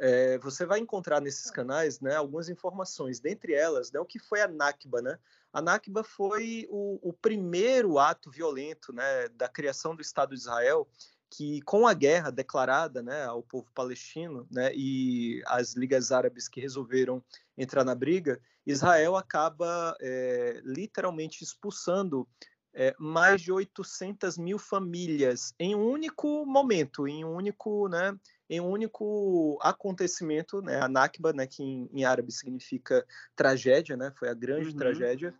É, 0.00 0.38
você 0.38 0.64
vai 0.64 0.78
encontrar 0.78 1.20
nesses 1.20 1.50
canais 1.50 1.98
né, 2.00 2.14
algumas 2.14 2.48
informações, 2.48 3.18
dentre 3.18 3.52
elas 3.52 3.90
né, 3.90 3.98
o 3.98 4.04
que 4.04 4.18
foi 4.18 4.40
a 4.40 4.46
Nakba. 4.46 5.02
Né? 5.02 5.18
A 5.52 5.62
Nakba 5.62 6.04
foi 6.04 6.66
o, 6.70 7.10
o 7.10 7.12
primeiro 7.12 7.98
ato 7.98 8.30
violento 8.30 8.92
né, 8.92 9.28
da 9.30 9.48
criação 9.48 9.94
do 9.94 10.02
Estado 10.02 10.34
de 10.34 10.40
Israel, 10.40 10.88
que 11.30 11.60
com 11.62 11.86
a 11.86 11.94
guerra 11.94 12.30
declarada 12.30 13.02
né, 13.02 13.24
ao 13.24 13.42
povo 13.42 13.70
palestino 13.74 14.46
né, 14.50 14.70
e 14.74 15.42
as 15.46 15.74
ligas 15.74 16.12
árabes 16.12 16.48
que 16.48 16.60
resolveram 16.60 17.22
entrar 17.56 17.84
na 17.84 17.94
briga, 17.94 18.40
Israel 18.66 19.16
acaba 19.16 19.96
é, 20.00 20.60
literalmente 20.64 21.42
expulsando 21.42 22.28
é, 22.74 22.94
mais 22.98 23.40
de 23.40 23.50
800 23.50 24.38
mil 24.38 24.58
famílias 24.58 25.54
em 25.58 25.74
um 25.74 25.88
único 25.88 26.44
momento, 26.46 27.08
em 27.08 27.24
um 27.24 27.34
único, 27.34 27.88
né, 27.88 28.16
em 28.48 28.60
um 28.60 28.68
único 28.68 29.58
acontecimento, 29.60 30.62
né, 30.62 30.80
a 30.80 30.88
Nakba, 30.88 31.32
né, 31.32 31.46
que 31.46 31.62
em, 31.62 31.88
em 31.92 32.04
árabe 32.04 32.32
significa 32.32 33.06
tragédia, 33.36 33.96
né, 33.96 34.12
foi 34.18 34.28
a 34.28 34.34
grande 34.34 34.70
uhum. 34.70 34.76
tragédia. 34.76 35.34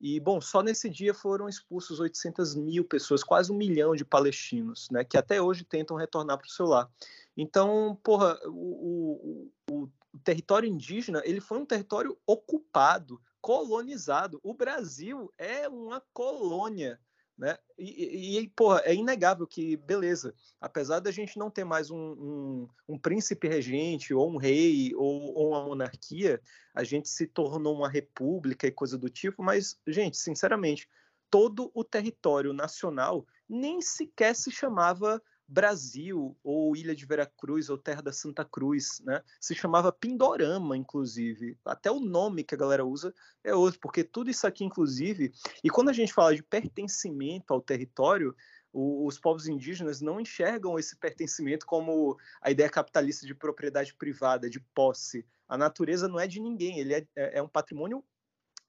E, 0.00 0.18
bom, 0.18 0.40
só 0.40 0.62
nesse 0.62 0.90
dia 0.90 1.14
foram 1.14 1.48
expulsos 1.48 2.00
800 2.00 2.54
mil 2.56 2.84
pessoas, 2.84 3.22
quase 3.22 3.52
um 3.52 3.56
milhão 3.56 3.94
de 3.94 4.04
palestinos, 4.04 4.88
né, 4.90 5.04
que 5.04 5.16
até 5.16 5.40
hoje 5.40 5.64
tentam 5.64 5.96
retornar 5.96 6.38
para 6.38 6.46
o 6.46 6.50
seu 6.50 6.66
lar. 6.66 6.90
Então, 7.36 7.98
porra, 8.02 8.38
o, 8.46 9.50
o, 9.70 9.84
o 9.84 9.88
território 10.24 10.68
indígena, 10.68 11.22
ele 11.24 11.40
foi 11.40 11.58
um 11.58 11.66
território 11.66 12.18
ocupado 12.26 13.20
colonizado. 13.42 14.40
O 14.42 14.54
Brasil 14.54 15.30
é 15.36 15.68
uma 15.68 16.00
colônia. 16.14 16.98
Né? 17.36 17.56
E, 17.78 18.38
e, 18.38 18.48
porra, 18.50 18.82
é 18.84 18.94
inegável 18.94 19.46
que, 19.46 19.76
beleza, 19.76 20.34
apesar 20.60 21.00
da 21.00 21.10
gente 21.10 21.38
não 21.38 21.50
ter 21.50 21.64
mais 21.64 21.90
um, 21.90 21.98
um, 21.98 22.68
um 22.88 22.98
príncipe 22.98 23.48
regente, 23.48 24.14
ou 24.14 24.30
um 24.30 24.36
rei, 24.36 24.94
ou, 24.94 25.34
ou, 25.34 25.48
uma 25.48 25.64
monarquia, 25.64 26.40
a 26.74 26.84
gente 26.84 27.08
se 27.08 27.26
tornou 27.26 27.74
uma 27.74 27.88
república 27.88 28.66
e 28.66 28.72
coisa 28.72 28.98
do 28.98 29.08
tipo, 29.08 29.42
mas, 29.42 29.78
gente, 29.86 30.16
sinceramente, 30.16 30.88
todo 31.30 31.70
o 31.74 31.82
território 31.82 32.52
nacional 32.52 33.26
nem 33.48 33.80
sequer 33.80 34.36
se 34.36 34.50
chamava 34.50 35.20
Brasil, 35.52 36.34
ou 36.42 36.74
Ilha 36.74 36.96
de 36.96 37.04
Veracruz, 37.04 37.68
ou 37.68 37.76
Terra 37.76 38.00
da 38.00 38.12
Santa 38.12 38.42
Cruz, 38.42 39.02
né? 39.04 39.22
Se 39.38 39.54
chamava 39.54 39.92
Pindorama, 39.92 40.74
inclusive. 40.78 41.58
Até 41.62 41.90
o 41.90 42.00
nome 42.00 42.42
que 42.42 42.54
a 42.54 42.58
galera 42.58 42.86
usa 42.86 43.14
é 43.44 43.54
outro, 43.54 43.78
porque 43.78 44.02
tudo 44.02 44.30
isso 44.30 44.46
aqui, 44.46 44.64
inclusive, 44.64 45.30
e 45.62 45.68
quando 45.68 45.90
a 45.90 45.92
gente 45.92 46.14
fala 46.14 46.34
de 46.34 46.42
pertencimento 46.42 47.52
ao 47.52 47.60
território, 47.60 48.34
os 48.72 49.18
povos 49.18 49.46
indígenas 49.46 50.00
não 50.00 50.18
enxergam 50.18 50.78
esse 50.78 50.96
pertencimento 50.96 51.66
como 51.66 52.16
a 52.40 52.50
ideia 52.50 52.70
capitalista 52.70 53.26
de 53.26 53.34
propriedade 53.34 53.94
privada, 53.94 54.48
de 54.48 54.58
posse. 54.58 55.26
A 55.46 55.58
natureza 55.58 56.08
não 56.08 56.18
é 56.18 56.26
de 56.26 56.40
ninguém, 56.40 56.78
ele 56.78 56.94
é, 56.94 57.06
é, 57.14 57.38
é 57.38 57.42
um 57.42 57.48
patrimônio 57.48 58.02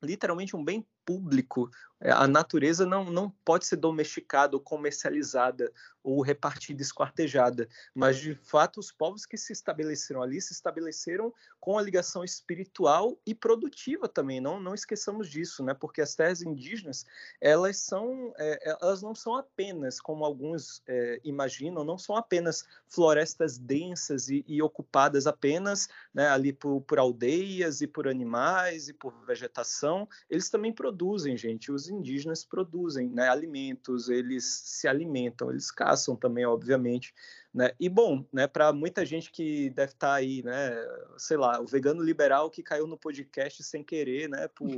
literalmente 0.01 0.53
um 0.53 0.63
bem 0.65 0.85
público. 1.05 1.69
É, 1.99 2.11
a 2.11 2.27
natureza 2.27 2.85
não, 2.85 3.05
não 3.05 3.29
pode 3.45 3.65
ser 3.65 3.77
domesticada 3.77 4.55
ou 4.55 4.61
comercializada 4.61 5.71
ou 6.03 6.21
repartida, 6.21 6.81
esquartejada, 6.81 7.69
mas 7.95 8.17
de 8.17 8.35
fato 8.35 8.81
os 8.81 8.91
povos 8.91 9.25
que 9.25 9.37
se 9.37 9.53
estabeleceram 9.53 10.21
ali 10.21 10.41
se 10.41 10.51
estabeleceram 10.51 11.33
com 11.61 11.77
a 11.77 11.81
ligação 11.81 12.25
espiritual 12.25 13.17
e 13.25 13.33
produtiva 13.33 14.09
também. 14.09 14.41
Não, 14.41 14.59
não 14.59 14.75
esqueçamos 14.75 15.29
disso, 15.29 15.63
né? 15.63 15.73
Porque 15.73 16.01
as 16.01 16.13
terras 16.13 16.41
indígenas 16.41 17.05
elas 17.39 17.77
são, 17.77 18.33
é, 18.37 18.71
é 18.71 18.77
elas 18.81 19.01
não 19.01 19.15
são 19.15 19.35
apenas 19.35 20.01
como 20.01 20.25
alguns 20.25 20.83
é, 20.85 21.21
imaginam, 21.23 21.85
não 21.85 21.97
são 21.97 22.17
apenas 22.17 22.65
florestas 22.85 23.57
densas 23.57 24.27
e, 24.27 24.43
e 24.45 24.61
ocupadas 24.61 25.25
apenas 25.25 25.87
né, 26.13 26.27
ali 26.27 26.51
por, 26.51 26.81
por 26.81 26.99
aldeias 26.99 27.79
e 27.79 27.87
por 27.87 28.09
animais 28.09 28.89
e 28.89 28.93
por 28.93 29.13
vegetação. 29.25 30.07
Eles 30.29 30.49
também 30.49 30.73
produzem 30.73 30.92
produzem, 30.93 31.35
gente. 31.35 31.71
Os 31.71 31.89
indígenas 31.89 32.45
produzem 32.45 33.09
né, 33.09 33.27
alimentos, 33.27 34.09
eles 34.09 34.45
se 34.45 34.87
alimentam, 34.87 35.49
eles 35.49 35.71
caçam 35.71 36.15
também, 36.15 36.45
obviamente. 36.45 37.13
Né? 37.53 37.71
E 37.79 37.87
bom, 37.87 38.25
né, 38.33 38.47
para 38.47 38.73
muita 38.73 39.05
gente 39.05 39.31
que 39.31 39.69
deve 39.69 39.91
estar 39.91 40.07
tá 40.07 40.13
aí, 40.15 40.41
né, 40.41 40.75
sei 41.19 41.37
lá, 41.37 41.61
o 41.61 41.67
vegano 41.67 42.01
liberal 42.01 42.49
que 42.49 42.63
caiu 42.63 42.87
no 42.87 42.97
podcast 42.97 43.61
sem 43.63 43.83
querer, 43.83 44.27
né, 44.27 44.47
por, 44.47 44.69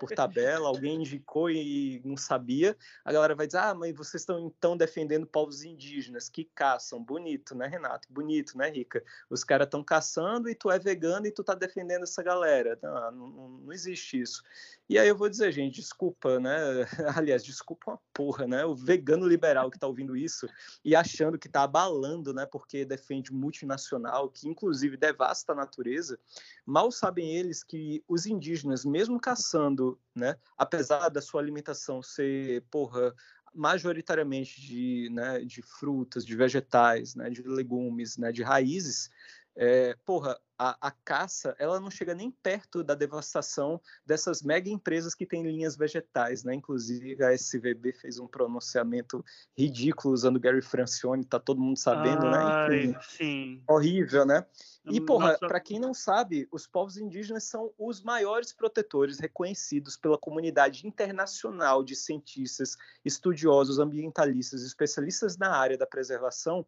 por 0.00 0.08
tabela, 0.10 0.66
alguém 0.66 0.94
indicou 0.94 1.50
e 1.50 2.00
não 2.02 2.16
sabia, 2.16 2.74
a 3.04 3.12
galera 3.12 3.34
vai 3.34 3.46
dizer: 3.46 3.58
"Ah, 3.58 3.74
mas 3.74 3.94
vocês 3.94 4.22
estão 4.22 4.46
então 4.46 4.78
defendendo 4.78 5.26
povos 5.26 5.62
indígenas 5.62 6.30
que 6.30 6.44
caçam". 6.54 7.04
Bonito, 7.04 7.54
né, 7.54 7.66
Renato? 7.66 8.08
Bonito, 8.10 8.56
né, 8.56 8.70
Rica? 8.70 9.04
Os 9.28 9.44
caras 9.44 9.66
estão 9.66 9.84
caçando 9.84 10.48
e 10.48 10.54
tu 10.54 10.70
é 10.70 10.78
vegano 10.78 11.26
e 11.26 11.30
tu 11.30 11.44
tá 11.44 11.54
defendendo 11.54 12.04
essa 12.04 12.22
galera. 12.22 12.78
Não, 12.82 13.10
não, 13.10 13.48
não 13.64 13.72
existe 13.72 14.18
isso. 14.18 14.42
E 14.88 14.98
aí 14.98 15.08
eu 15.08 15.16
vou 15.16 15.28
dizer, 15.28 15.52
gente, 15.52 15.80
desculpa, 15.80 16.38
né? 16.40 16.52
Aliás, 17.16 17.44
desculpa 17.44 17.92
uma 17.92 18.00
porra, 18.12 18.46
né? 18.46 18.64
O 18.64 18.74
vegano 18.74 19.26
liberal 19.26 19.70
que 19.70 19.78
tá 19.78 19.86
ouvindo 19.86 20.16
isso 20.16 20.46
e 20.84 20.96
achando 20.96 21.38
que 21.38 21.48
tá 21.48 21.62
abalando 21.62 22.21
né, 22.30 22.44
porque 22.44 22.84
defende 22.84 23.32
multinacional, 23.32 24.28
que 24.28 24.46
inclusive 24.46 24.98
devasta 24.98 25.52
a 25.52 25.56
natureza, 25.56 26.18
mal 26.66 26.92
sabem 26.92 27.34
eles 27.34 27.64
que 27.64 28.04
os 28.06 28.26
indígenas, 28.26 28.84
mesmo 28.84 29.18
caçando, 29.18 29.98
né, 30.14 30.36
apesar 30.58 31.08
da 31.08 31.22
sua 31.22 31.40
alimentação 31.40 32.02
ser, 32.02 32.62
porra, 32.70 33.14
majoritariamente 33.54 34.60
de, 34.60 35.08
né, 35.10 35.40
de 35.40 35.62
frutas, 35.62 36.24
de 36.24 36.36
vegetais, 36.36 37.14
né, 37.14 37.30
de 37.30 37.42
legumes, 37.42 38.16
né, 38.16 38.32
de 38.32 38.42
raízes, 38.42 39.10
é, 39.54 39.96
porra, 40.04 40.38
a, 40.58 40.76
a, 40.80 40.90
caça 40.90 41.54
ela 41.58 41.80
não 41.80 41.90
chega 41.90 42.14
nem 42.14 42.30
perto 42.30 42.84
da 42.84 42.94
devastação 42.94 43.80
dessas 44.06 44.42
mega 44.42 44.70
empresas 44.70 45.14
que 45.14 45.26
têm 45.26 45.42
linhas 45.42 45.76
vegetais, 45.76 46.44
né? 46.44 46.54
Inclusive 46.54 47.22
a 47.24 47.34
SVB 47.34 47.92
fez 47.92 48.18
um 48.18 48.26
pronunciamento 48.26 49.24
ridículo 49.56 50.14
usando 50.14 50.38
Gary 50.38 50.62
Francione, 50.62 51.24
tá 51.24 51.40
todo 51.40 51.60
mundo 51.60 51.78
sabendo, 51.78 52.30
né? 52.30 52.38
Ai, 52.38 52.68
né? 52.68 52.76
Enfim, 52.84 52.98
sim. 53.02 53.62
Horrível, 53.68 54.24
né? 54.24 54.46
E 54.84 55.00
porra, 55.00 55.38
para 55.38 55.60
quem 55.60 55.78
não 55.78 55.94
sabe, 55.94 56.48
os 56.50 56.66
povos 56.66 56.96
indígenas 56.96 57.44
são 57.44 57.72
os 57.78 58.02
maiores 58.02 58.52
protetores 58.52 59.20
reconhecidos 59.20 59.96
pela 59.96 60.18
comunidade 60.18 60.86
internacional 60.86 61.84
de 61.84 61.94
cientistas, 61.94 62.76
estudiosos, 63.04 63.78
ambientalistas, 63.78 64.62
especialistas 64.62 65.36
na 65.36 65.56
área 65.56 65.78
da 65.78 65.86
preservação 65.86 66.66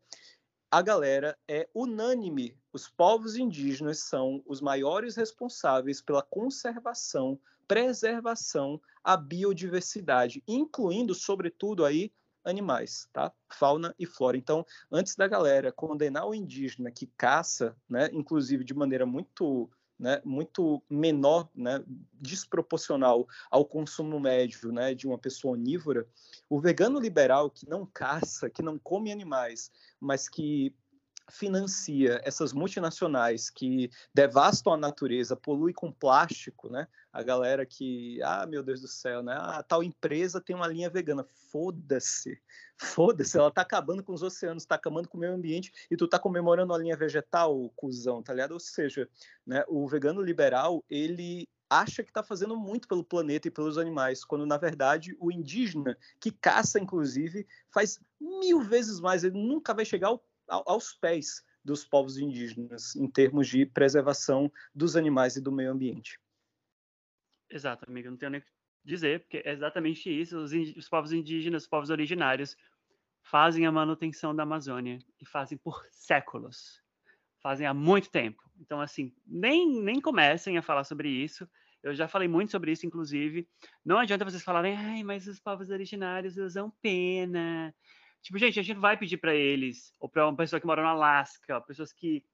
a 0.75 0.83
galera 0.83 1.39
é 1.47 1.69
unânime. 1.73 2.59
Os 2.73 2.89
povos 2.89 3.37
indígenas 3.37 4.01
são 4.01 4.43
os 4.45 4.61
maiores 4.61 5.15
responsáveis 5.15 6.03
pela 6.03 6.21
conservação, 6.21 7.39
preservação, 7.69 8.81
a 9.05 9.17
biodiversidade, 9.17 10.43
incluindo, 10.49 11.15
sobretudo, 11.15 11.85
aí 11.85 12.13
animais, 12.45 13.09
tá? 13.13 13.33
Fauna 13.49 13.95
e 14.01 14.05
flora. 14.05 14.37
Então, 14.37 14.67
antes 14.91 15.15
da 15.15 15.29
galera 15.29 15.71
condenar 15.71 16.27
o 16.27 16.35
indígena 16.35 16.91
que 16.91 17.07
caça, 17.17 17.77
né, 17.89 18.11
inclusive 18.13 18.65
de 18.65 18.75
maneira 18.75 19.07
muito 19.07 19.71
né, 19.99 20.21
muito 20.25 20.83
menor, 20.89 21.49
né, 21.55 21.83
desproporcional 22.13 23.27
ao 23.51 23.65
consumo 23.65 24.19
médio 24.19 24.73
né, 24.73 24.95
de 24.95 25.07
uma 25.07 25.19
pessoa 25.19 25.55
onívora, 25.55 26.07
o 26.49 26.61
vegano 26.61 26.99
liberal 26.99 27.51
que 27.51 27.69
não 27.69 27.87
caça, 27.87 28.51
que 28.51 28.63
não 28.63 28.79
come 28.79 29.13
animais, 29.13 29.71
mas 30.01 30.29
que 30.29 30.75
financia 31.31 32.21
essas 32.25 32.53
multinacionais 32.53 33.51
que 33.51 33.91
devastam 34.13 34.73
a 34.73 34.77
natureza, 34.77 35.37
polui 35.37 35.73
com 35.73 35.91
plástico, 35.91 36.69
né? 36.69 36.87
A 37.13 37.23
galera 37.23 37.65
que, 37.65 38.21
ah, 38.23 38.47
meu 38.47 38.63
Deus 38.63 38.81
do 38.81 38.89
céu, 38.89 39.23
né? 39.23 39.35
Ah, 39.39 39.63
tal 39.63 39.83
empresa 39.83 40.41
tem 40.41 40.55
uma 40.55 40.67
linha 40.67 40.91
vegana. 40.91 41.25
Foda-se. 41.51 42.41
Foda-se, 42.77 43.39
ela 43.39 43.51
tá 43.51 43.63
acabando 43.63 44.03
com 44.03 44.13
os 44.13 44.23
oceanos, 44.23 44.67
tá 44.67 44.75
acabando 44.75 45.09
com 45.09 45.17
o 45.17 45.21
meio 45.21 45.33
ambiente 45.33 45.73
e 45.91 45.97
tu 45.97 46.09
tá 46.09 46.19
comemorando 46.19 46.75
a 46.75 46.79
linha 46.79 46.97
vegetal, 46.97 47.71
cuzão, 47.77 48.23
tá 48.23 48.33
ligado? 48.33 48.53
Ou 48.53 48.61
seja, 48.61 49.09
né, 49.47 49.65
o 49.69 49.87
vegano 49.89 50.21
liberal, 50.21 50.85
ele 50.91 51.49
acha 51.71 52.03
que 52.03 52.11
está 52.11 52.23
fazendo 52.23 52.57
muito 52.57 52.87
pelo 52.87 53.05
planeta 53.05 53.49
e 53.49 53.51
pelos 53.51 53.79
animais, 53.79 54.25
quando 54.25 54.47
na 54.47 54.57
verdade 54.57 55.17
o 55.19 55.33
indígena, 55.33 55.97
que 56.21 56.31
caça 56.31 56.79
inclusive, 56.79 57.47
faz 57.71 57.99
mil 58.21 58.61
vezes 58.61 59.01
mais, 59.01 59.25
ele 59.25 59.39
nunca 59.39 59.73
vai 59.73 59.85
chegar 59.85 60.09
ao 60.09 60.23
aos 60.49 60.93
pés 60.95 61.43
dos 61.65 61.85
povos 61.85 62.19
indígenas 62.19 62.95
em 62.95 63.11
termos 63.11 63.49
de 63.49 63.65
preservação 63.65 64.53
dos 64.75 64.97
animais 64.97 65.37
e 65.37 65.41
do 65.41 65.51
meio 65.51 65.71
ambiente. 65.71 66.21
Exato, 67.51 67.85
amigo, 67.89 68.11
não 68.11 68.17
tenho 68.17 68.33
nem 68.33 68.41
o 68.41 68.45
que 68.45 68.51
dizer, 68.85 69.21
porque 69.21 69.43
é 69.45 69.53
exatamente 69.53 70.11
isso, 70.11 70.39
os, 70.39 70.53
os 70.53 70.89
povos 70.89 71.13
indígenas, 71.13 71.63
os 71.63 71.69
povos 71.69 71.91
originários, 71.91 72.57
fazem 73.23 73.67
a 73.67 73.73
manutenção 73.73 74.37
da 74.37 74.43
Amazônia 74.43 74.99
e 75.21 75.27
fazem 75.27 75.57
por 75.57 75.83
séculos. 75.91 76.83
Fazem 77.41 77.67
há 77.67 77.75
muito 77.75 78.11
tempo. 78.11 78.43
Então, 78.61 78.81
assim, 78.81 79.15
nem, 79.27 79.81
nem 79.83 80.01
comecem 80.01 80.57
a 80.59 80.63
falar 80.63 80.85
sobre 80.85 81.09
isso. 81.09 81.49
Eu 81.83 81.95
já 81.95 82.09
falei 82.09 82.29
muito 82.29 82.51
sobre 82.51 82.73
isso, 82.73 82.87
inclusive. 82.87 83.49
Não 83.85 83.99
adianta 83.99 84.25
vocês 84.25 84.43
falarem, 84.43 84.77
ai, 84.77 85.03
mas 85.03 85.27
os 85.27 85.39
povos 85.39 85.71
originários 85.71 86.37
usam 86.37 86.71
pena. 86.83 87.75
Tipo, 88.25 88.39
gente, 88.39 88.59
a 88.59 88.63
gente 88.63 88.75
não 88.75 88.81
vai 88.81 88.97
pedir 88.97 89.19
para 89.19 89.35
eles, 89.35 89.95
ou 90.01 90.09
para 90.09 90.27
uma 90.27 90.35
pessoa 90.35 90.59
que 90.59 90.67
mora 90.67 90.81
no 90.81 90.89
Alasca, 90.89 91.61
pessoas 91.61 91.93
que 91.93 92.25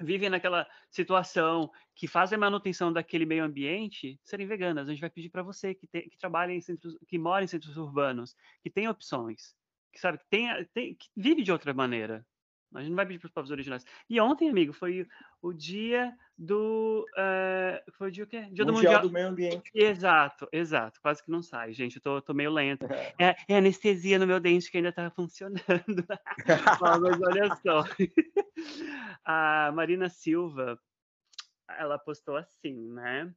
vivem 0.00 0.28
naquela 0.28 0.66
situação, 0.90 1.70
que 1.94 2.08
fazem 2.08 2.36
manutenção 2.36 2.92
daquele 2.92 3.24
meio 3.24 3.44
ambiente, 3.44 4.18
serem 4.24 4.48
veganas. 4.48 4.88
A 4.88 4.90
gente 4.90 5.00
vai 5.00 5.10
pedir 5.10 5.30
para 5.30 5.44
você 5.44 5.76
que, 5.76 5.86
tem, 5.86 6.08
que 6.08 6.18
trabalha 6.18 6.50
em 6.50 6.60
centros, 6.60 6.98
que 7.06 7.16
mora 7.18 7.44
em 7.44 7.46
centros 7.46 7.76
urbanos, 7.76 8.34
que 8.60 8.68
tem 8.68 8.88
opções, 8.88 9.54
que 9.92 10.00
sabe, 10.00 10.18
que, 10.18 10.26
tem, 10.28 10.48
tem, 10.74 10.94
que 10.96 11.08
vive 11.16 11.44
de 11.44 11.52
outra 11.52 11.72
maneira. 11.72 12.26
A 12.74 12.80
gente 12.80 12.90
não 12.90 12.96
vai 12.96 13.06
pedir 13.06 13.18
para 13.18 13.26
os 13.26 13.32
povos 13.32 13.50
originais. 13.50 13.84
E 14.08 14.20
ontem, 14.20 14.48
amigo, 14.48 14.72
foi 14.72 15.06
o 15.40 15.52
dia 15.52 16.14
do. 16.36 17.06
Uh, 17.16 17.92
foi 17.92 18.08
o 18.08 18.10
dia 18.10 18.24
o 18.24 18.26
quê? 18.26 18.48
Dia 18.50 18.64
mundial 18.64 18.64
do 18.64 18.72
Mundial 18.72 19.02
do 19.02 19.12
Meio 19.12 19.28
Ambiente. 19.28 19.70
Exato, 19.74 20.48
exato. 20.50 21.00
Quase 21.00 21.22
que 21.22 21.30
não 21.30 21.42
sai, 21.42 21.72
gente. 21.72 21.96
Eu 21.96 22.02
tô, 22.02 22.22
tô 22.22 22.34
meio 22.34 22.50
lento. 22.50 22.86
É, 23.18 23.36
é, 23.48 23.56
anestesia 23.58 24.18
no 24.18 24.26
meu 24.26 24.40
dente 24.40 24.70
que 24.70 24.78
ainda 24.78 24.92
tá 24.92 25.10
funcionando. 25.10 25.62
Mas 26.80 27.20
olha 27.20 27.54
só. 27.56 27.84
A 29.24 29.70
Marina 29.72 30.08
Silva, 30.08 30.78
ela 31.68 31.98
postou 31.98 32.36
assim, 32.36 32.90
né? 32.92 33.32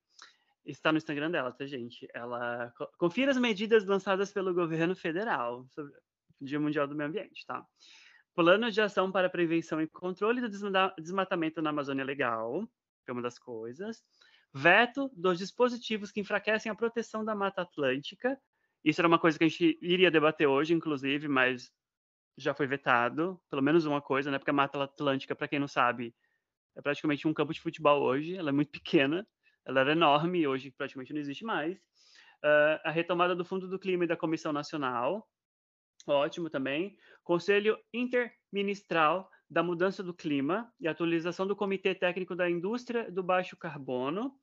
Está 0.65 0.92
no 0.92 0.98
Instagram 0.98 1.30
dela, 1.30 1.51
tá, 1.51 1.65
gente? 1.65 2.08
Ela 2.13 2.74
confira 2.98 3.32
as 3.32 3.38
medidas 3.38 3.86
lançadas 3.86 4.32
pelo 4.32 4.54
governo 4.54 4.96
federal 4.96 5.68
sobre 5.70 5.94
o 6.42 6.46
Dia 6.46 6.60
Mundial 6.60 6.88
do 6.88 6.96
Meio 6.96 7.10
Ambiente, 7.10 7.46
tá? 7.46 7.63
Plano 8.36 8.70
de 8.70 8.82
ação 8.82 9.12
para 9.12 9.30
prevenção 9.30 9.82
e 9.82 9.88
controle 9.88 10.42
do 10.42 10.50
desmatamento 11.00 11.62
na 11.62 11.70
Amazônia 11.70 12.04
Legal, 12.04 12.68
que 13.06 13.10
é 13.10 13.13
uma 13.13 13.22
das 13.22 13.39
coisas. 13.39 14.04
Veto 14.54 15.10
dos 15.15 15.38
dispositivos 15.38 16.12
que 16.12 16.20
enfraquecem 16.20 16.70
a 16.70 16.75
proteção 16.75 17.24
da 17.24 17.34
Mata 17.34 17.62
Atlântica. 17.62 18.38
Isso 18.84 19.00
era 19.00 19.08
uma 19.08 19.18
coisa 19.18 19.38
que 19.38 19.46
a 19.46 19.48
gente 19.48 19.80
iria 19.82 20.12
debater 20.12 20.48
hoje, 20.48 20.74
inclusive, 20.74 21.30
mas 21.30 21.72
já 22.38 22.54
foi 22.54 22.68
vetado. 22.68 23.39
Pelo 23.50 23.62
menos 23.62 23.86
uma 23.86 24.01
coisa, 24.01 24.30
né? 24.30 24.38
Porque 24.38 24.51
a 24.51 24.54
Mata 24.54 24.84
Atlântica, 24.84 25.34
para 25.34 25.48
quem 25.48 25.60
não 25.60 25.68
sabe, 25.68 26.13
é 26.75 26.82
praticamente 26.82 27.27
um 27.27 27.34
campo 27.34 27.54
de 27.54 27.62
futebol 27.62 28.01
hoje. 28.01 28.36
Ela 28.36 28.50
é 28.50 28.54
muito 28.54 28.72
pequena, 28.80 29.25
ela 29.65 29.80
era 29.80 29.94
enorme 29.94 30.39
e 30.39 30.48
hoje 30.48 30.72
praticamente 30.72 31.13
não 31.13 31.22
existe 31.22 31.46
mais. 31.46 31.77
Uh, 32.44 32.84
a 32.84 32.92
retomada 32.92 33.34
do 33.34 33.46
Fundo 33.46 33.68
do 33.68 33.80
Clima 33.80 34.04
e 34.04 34.08
da 34.08 34.18
Comissão 34.18 34.51
Nacional, 34.51 35.25
Ótimo 36.07 36.49
também. 36.49 36.97
Conselho 37.23 37.77
Interministral 37.93 39.29
da 39.49 39.63
Mudança 39.63 40.03
do 40.03 40.13
Clima 40.13 40.71
e 40.79 40.87
atualização 40.87 41.47
do 41.47 41.55
Comitê 41.55 41.93
Técnico 41.95 42.35
da 42.35 42.49
Indústria 42.49 43.11
do 43.11 43.23
Baixo 43.23 43.55
Carbono 43.57 44.37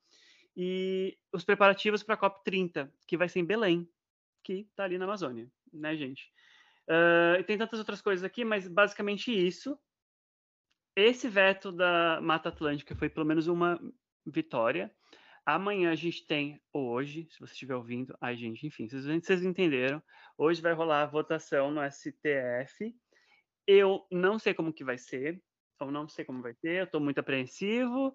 e 0.56 1.18
os 1.32 1.44
preparativos 1.44 2.02
para 2.02 2.14
a 2.14 2.18
COP30, 2.18 2.90
que 3.06 3.16
vai 3.16 3.28
ser 3.28 3.40
em 3.40 3.44
Belém, 3.44 3.88
que 4.42 4.66
está 4.70 4.84
ali 4.84 4.98
na 4.98 5.04
Amazônia, 5.04 5.50
né, 5.72 5.96
gente? 5.96 6.32
Uh, 6.88 7.40
e 7.40 7.44
tem 7.44 7.56
tantas 7.56 7.78
outras 7.78 8.02
coisas 8.02 8.24
aqui, 8.24 8.44
mas 8.44 8.68
basicamente 8.68 9.32
isso. 9.32 9.78
Esse 10.94 11.28
veto 11.28 11.72
da 11.72 12.20
Mata 12.20 12.50
Atlântica 12.50 12.94
foi 12.94 13.08
pelo 13.08 13.24
menos 13.24 13.46
uma 13.46 13.80
vitória. 14.26 14.94
Amanhã 15.44 15.90
a 15.90 15.96
gente 15.96 16.24
tem, 16.24 16.62
ou 16.72 16.90
hoje, 16.90 17.26
se 17.28 17.40
você 17.40 17.52
estiver 17.52 17.74
ouvindo, 17.74 18.16
ai 18.20 18.36
gente, 18.36 18.64
enfim, 18.64 18.88
vocês, 18.88 19.04
vocês 19.04 19.42
entenderam. 19.42 20.00
Hoje 20.38 20.62
vai 20.62 20.72
rolar 20.72 21.02
a 21.02 21.06
votação 21.06 21.72
no 21.72 21.80
STF. 21.90 22.94
Eu 23.66 24.06
não 24.10 24.38
sei 24.38 24.54
como 24.54 24.72
que 24.72 24.84
vai 24.84 24.96
ser, 24.96 25.42
eu 25.80 25.90
não 25.90 26.08
sei 26.08 26.24
como 26.24 26.42
vai 26.42 26.54
ser, 26.54 26.80
eu 26.80 26.84
estou 26.84 27.00
muito 27.00 27.18
apreensivo. 27.18 28.14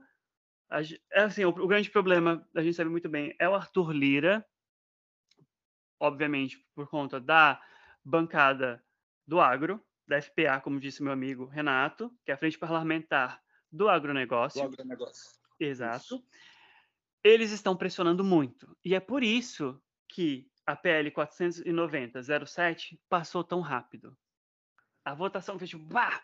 Assim, 1.13 1.43
o, 1.43 1.49
o 1.49 1.67
grande 1.67 1.89
problema, 1.89 2.47
a 2.55 2.61
gente 2.61 2.75
sabe 2.75 2.89
muito 2.89 3.09
bem, 3.09 3.35
é 3.39 3.47
o 3.47 3.55
Arthur 3.55 3.91
Lira, 3.91 4.45
obviamente 5.99 6.65
por 6.73 6.89
conta 6.89 7.19
da 7.19 7.61
bancada 8.05 8.81
do 9.25 9.41
agro, 9.41 9.83
da 10.07 10.21
FPA, 10.21 10.61
como 10.61 10.79
disse 10.79 11.03
meu 11.03 11.11
amigo 11.11 11.45
Renato, 11.45 12.09
que 12.23 12.31
é 12.31 12.33
a 12.33 12.37
frente 12.37 12.57
parlamentar 12.57 13.41
do 13.69 13.89
agronegócio. 13.89 14.61
Do 14.61 14.73
agronegócio. 14.73 15.37
Exato. 15.59 16.15
Isso 16.15 16.25
eles 17.27 17.51
estão 17.51 17.75
pressionando 17.75 18.23
muito. 18.23 18.75
E 18.83 18.95
é 18.95 18.99
por 18.99 19.23
isso 19.23 19.81
que 20.07 20.49
a 20.65 20.75
PL 20.75 21.11
490-07 21.11 22.99
passou 23.09 23.43
tão 23.43 23.61
rápido. 23.61 24.17
A 25.03 25.13
votação 25.13 25.57
fez 25.57 25.69
tipo, 25.69 25.83
bah, 25.85 26.21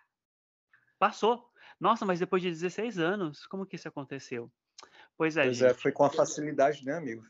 passou. 1.00 1.50
Nossa, 1.80 2.06
mas 2.06 2.20
depois 2.20 2.42
de 2.42 2.50
16 2.50 3.00
anos, 3.00 3.46
como 3.46 3.66
que 3.66 3.76
isso 3.76 3.88
aconteceu? 3.88 4.52
Pois 5.18 5.38
é. 5.38 5.44
Pois 5.44 5.48
é, 5.48 5.54
gente. 5.54 5.72
é, 5.72 5.74
foi 5.74 5.92
com 5.92 6.04
a 6.04 6.10
facilidade, 6.10 6.86
né, 6.86 6.94
amigo? 6.94 7.26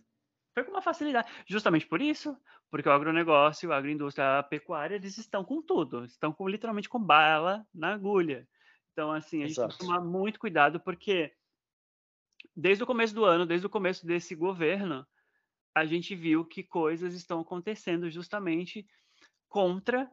Foi 0.54 0.64
com 0.64 0.72
uma 0.72 0.82
facilidade. 0.82 1.32
Justamente 1.48 1.88
por 1.88 2.02
isso, 2.02 2.38
porque 2.70 2.88
o 2.88 2.92
agronegócio, 2.92 3.72
a 3.72 3.78
agroindústria, 3.78 4.40
a 4.40 4.44
pecuária, 4.44 4.96
eles 4.96 5.18
estão 5.18 5.44
com 5.44 5.62
tudo. 5.62 6.06
Estão 6.06 6.32
com, 6.32 6.48
literalmente 6.48 6.90
com 6.90 7.00
bala 7.00 7.66
na 7.74 7.94
agulha. 7.94 8.48
Então, 8.92 9.12
assim, 9.12 9.44
a 9.44 9.48
gente 9.48 9.58
Exato. 9.58 9.70
tem 9.70 9.78
que 9.78 9.86
tomar 9.86 10.02
muito 10.02 10.40
cuidado, 10.40 10.80
porque 10.80 11.34
desde 12.56 12.84
o 12.84 12.88
começo 12.88 13.14
do 13.14 13.26
ano, 13.26 13.46
desde 13.46 13.66
o 13.66 13.70
começo 13.70 14.06
desse 14.06 14.36
governo, 14.36 15.06
a 15.76 15.86
gente 15.86 16.16
viu 16.16 16.46
que 16.46 16.64
coisas 16.64 17.14
estão 17.14 17.40
acontecendo 17.40 18.10
justamente 18.10 18.86
contra 19.50 20.10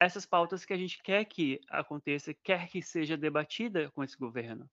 essas 0.00 0.26
pautas 0.26 0.64
que 0.64 0.72
a 0.72 0.76
gente 0.76 1.02
quer 1.02 1.24
que 1.24 1.60
aconteça, 1.68 2.34
quer 2.34 2.68
que 2.68 2.82
seja 2.82 3.16
debatida 3.16 3.90
com 3.92 4.02
esse 4.02 4.16
governo. 4.16 4.68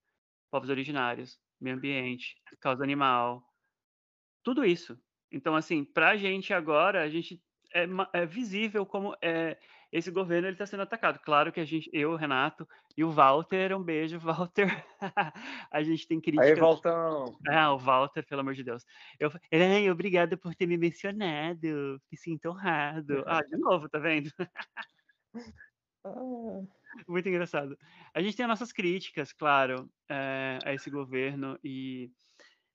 Povos 0.50 0.70
originários, 0.70 1.38
meio 1.60 1.76
ambiente, 1.76 2.36
causa 2.60 2.82
animal, 2.82 3.46
tudo 4.42 4.64
isso. 4.64 4.98
Então, 5.30 5.54
assim, 5.54 5.84
para 5.84 6.10
a 6.10 6.16
gente 6.16 6.52
agora, 6.52 7.02
a 7.02 7.08
gente 7.08 7.40
é, 7.72 7.86
é 8.12 8.26
visível 8.26 8.84
como 8.84 9.14
é, 9.22 9.56
esse 9.92 10.10
governo 10.10 10.46
ele 10.46 10.54
está 10.54 10.66
sendo 10.66 10.82
atacado. 10.82 11.18
Claro 11.20 11.52
que 11.52 11.60
a 11.60 11.64
gente, 11.64 11.90
eu, 11.92 12.14
Renato 12.14 12.68
e 12.96 13.02
o 13.02 13.10
Walter, 13.10 13.76
um 13.76 13.82
beijo, 13.82 14.18
Walter. 14.48 14.68
a 15.70 15.82
gente 15.82 16.06
tem 16.06 16.20
crítica. 16.20 16.44
Aí, 16.44 16.54
Valtão. 16.54 17.38
Ah, 17.48 17.72
o 17.74 17.78
Walter, 17.78 18.24
pelo 18.24 18.40
amor 18.42 18.54
de 18.54 18.62
Deus. 18.62 18.84
Eu, 19.18 19.30
Ai, 19.52 19.90
obrigado 19.90 20.38
por 20.38 20.54
ter 20.54 20.66
me 20.66 20.76
mencionado. 20.76 22.00
Me 22.10 22.16
sinto 22.16 22.50
honrado. 22.50 23.24
Ah, 23.26 23.42
de 23.42 23.56
novo, 23.56 23.88
tá 23.88 23.98
vendo? 23.98 24.30
Ah. 26.04 26.62
Muito 27.06 27.28
engraçado. 27.28 27.78
A 28.14 28.22
gente 28.22 28.36
tem 28.36 28.44
as 28.44 28.50
nossas 28.50 28.72
críticas, 28.72 29.32
claro, 29.32 29.90
é, 30.08 30.58
a 30.64 30.74
esse 30.74 30.90
governo 30.90 31.58
e 31.62 32.10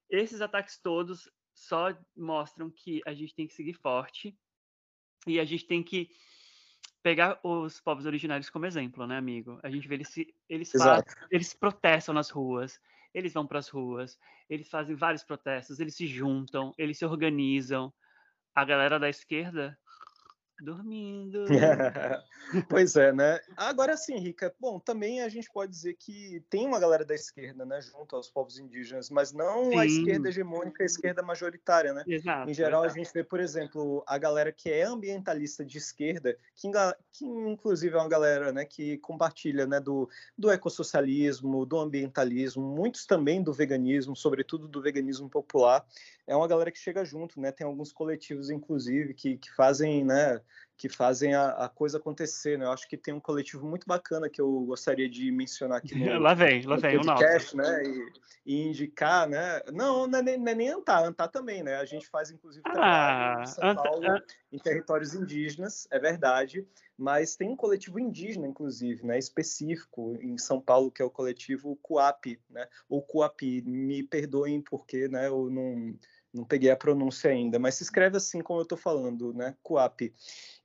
esses 0.09 0.41
ataques 0.41 0.79
todos 0.79 1.29
só 1.53 1.97
mostram 2.15 2.69
que 2.69 3.01
a 3.05 3.13
gente 3.13 3.33
tem 3.33 3.47
que 3.47 3.53
seguir 3.53 3.73
forte 3.73 4.37
e 5.27 5.39
a 5.39 5.45
gente 5.45 5.65
tem 5.65 5.81
que 5.81 6.09
pegar 7.05 7.39
os 7.43 7.79
povos 7.79 8.07
originários 8.07 8.49
como 8.49 8.65
exemplo, 8.65 9.05
né, 9.05 9.15
amigo? 9.15 9.59
A 9.61 9.69
gente 9.69 9.87
vê 9.87 9.93
eles 9.93 10.09
se, 10.09 10.35
eles 10.49 10.73
fazem, 10.73 11.05
eles 11.29 11.53
protestam 11.53 12.15
nas 12.15 12.31
ruas, 12.31 12.81
eles 13.13 13.31
vão 13.31 13.45
para 13.45 13.59
as 13.59 13.69
ruas, 13.69 14.17
eles 14.49 14.67
fazem 14.67 14.95
vários 14.95 15.23
protestos, 15.23 15.79
eles 15.79 15.95
se 15.95 16.07
juntam, 16.07 16.73
eles 16.79 16.97
se 16.97 17.05
organizam. 17.05 17.93
A 18.55 18.65
galera 18.65 18.99
da 18.99 19.09
esquerda 19.09 19.77
Dormindo. 20.59 21.43
pois 22.69 22.95
é, 22.95 23.11
né? 23.11 23.39
Agora 23.55 23.95
sim, 23.97 24.17
Rica. 24.17 24.53
Bom, 24.59 24.79
também 24.79 25.21
a 25.21 25.29
gente 25.29 25.49
pode 25.51 25.71
dizer 25.71 25.95
que 25.95 26.43
tem 26.49 26.65
uma 26.65 26.79
galera 26.79 27.03
da 27.03 27.15
esquerda, 27.15 27.65
né, 27.65 27.81
junto 27.81 28.15
aos 28.15 28.29
povos 28.29 28.59
indígenas, 28.59 29.09
mas 29.09 29.31
não 29.31 29.71
sim. 29.71 29.77
a 29.77 29.85
esquerda 29.85 30.29
hegemônica, 30.29 30.83
a 30.83 30.85
esquerda 30.85 31.21
majoritária, 31.21 31.93
né? 31.93 32.03
Exato, 32.07 32.49
em 32.49 32.53
geral, 32.53 32.83
exato. 32.83 32.99
a 32.99 33.03
gente 33.03 33.13
vê, 33.13 33.23
por 33.23 33.39
exemplo, 33.39 34.03
a 34.07 34.17
galera 34.17 34.51
que 34.51 34.69
é 34.69 34.83
ambientalista 34.83 35.65
de 35.65 35.77
esquerda, 35.77 36.37
que, 36.55 36.69
que 37.11 37.25
inclusive 37.25 37.95
é 37.95 37.99
uma 37.99 38.09
galera, 38.09 38.51
né, 38.51 38.65
que 38.65 38.97
compartilha, 38.99 39.65
né, 39.65 39.79
do, 39.79 40.09
do 40.37 40.51
ecossocialismo, 40.51 41.65
do 41.65 41.79
ambientalismo, 41.79 42.63
muitos 42.63 43.05
também 43.05 43.41
do 43.41 43.53
veganismo, 43.53 44.15
sobretudo 44.15 44.67
do 44.67 44.81
veganismo 44.81 45.29
popular. 45.29 45.85
É 46.27 46.35
uma 46.35 46.47
galera 46.47 46.71
que 46.71 46.79
chega 46.79 47.05
junto, 47.05 47.39
né? 47.39 47.51
Tem 47.51 47.67
alguns 47.67 47.91
coletivos, 47.91 48.49
inclusive, 48.49 49.13
que, 49.13 49.37
que 49.37 49.53
fazem, 49.53 50.03
né? 50.03 50.41
Que 50.77 50.89
fazem 50.89 51.33
a, 51.33 51.49
a, 51.51 51.69
coisa 51.69 51.97
acontecer, 51.97 52.57
né? 52.57 52.65
Eu 52.65 52.71
acho 52.71 52.87
que 52.87 52.97
tem 52.97 53.13
um 53.13 53.19
coletivo 53.19 53.65
muito 53.65 53.87
bacana 53.87 54.29
que 54.29 54.41
eu 54.41 54.61
gostaria 54.61 55.09
de 55.09 55.31
mencionar 55.31 55.77
aqui 55.77 55.95
no, 55.95 55.95
lá 56.19 56.33
vem, 56.33 56.63
lá 56.63 56.75
vem, 56.75 56.97
podcast, 56.97 57.55
né? 57.55 57.83
E, 57.83 58.11
e, 58.45 58.67
indicar, 58.67 59.27
né? 59.27 59.61
Não, 59.71 60.05
não 60.05 60.19
é 60.19 60.21
nem, 60.21 60.37
não 60.37 60.51
é 60.51 60.55
nem 60.55 60.69
Antá, 60.69 60.99
Antá 60.99 61.27
também, 61.27 61.63
né? 61.63 61.75
A 61.77 61.85
gente 61.85 62.07
faz, 62.07 62.29
inclusive, 62.29 62.63
trabalho 62.63 63.39
ah, 63.39 63.41
em 63.41 63.45
São 63.45 63.75
Paulo, 63.75 64.09
Anta... 64.09 64.25
em 64.51 64.59
territórios 64.59 65.13
indígenas, 65.13 65.87
é 65.89 65.97
verdade, 65.97 66.67
mas 66.97 67.35
tem 67.35 67.49
um 67.49 67.55
coletivo 67.55 67.97
indígena, 67.97 68.47
inclusive, 68.47 69.05
né? 69.05 69.17
Específico 69.17 70.17
em 70.21 70.37
São 70.37 70.59
Paulo, 70.59 70.91
que 70.91 71.01
é 71.01 71.05
o 71.05 71.09
coletivo 71.09 71.77
Cuapi, 71.81 72.39
né? 72.49 72.67
Ou 72.89 73.01
Cuapi, 73.01 73.61
me 73.61 74.03
perdoem 74.03 74.61
porque, 74.61 75.07
né? 75.07 75.27
Eu 75.27 75.49
não 75.49 75.95
não 76.35 76.43
peguei 76.43 76.69
a 76.69 76.75
pronúncia 76.75 77.31
ainda, 77.31 77.57
mas 77.57 77.75
se 77.75 77.83
escreve 77.83 78.17
assim 78.17 78.41
como 78.41 78.59
eu 78.59 78.63
estou 78.63 78.77
falando, 78.77 79.33
né? 79.33 79.55
Coap. 79.63 80.13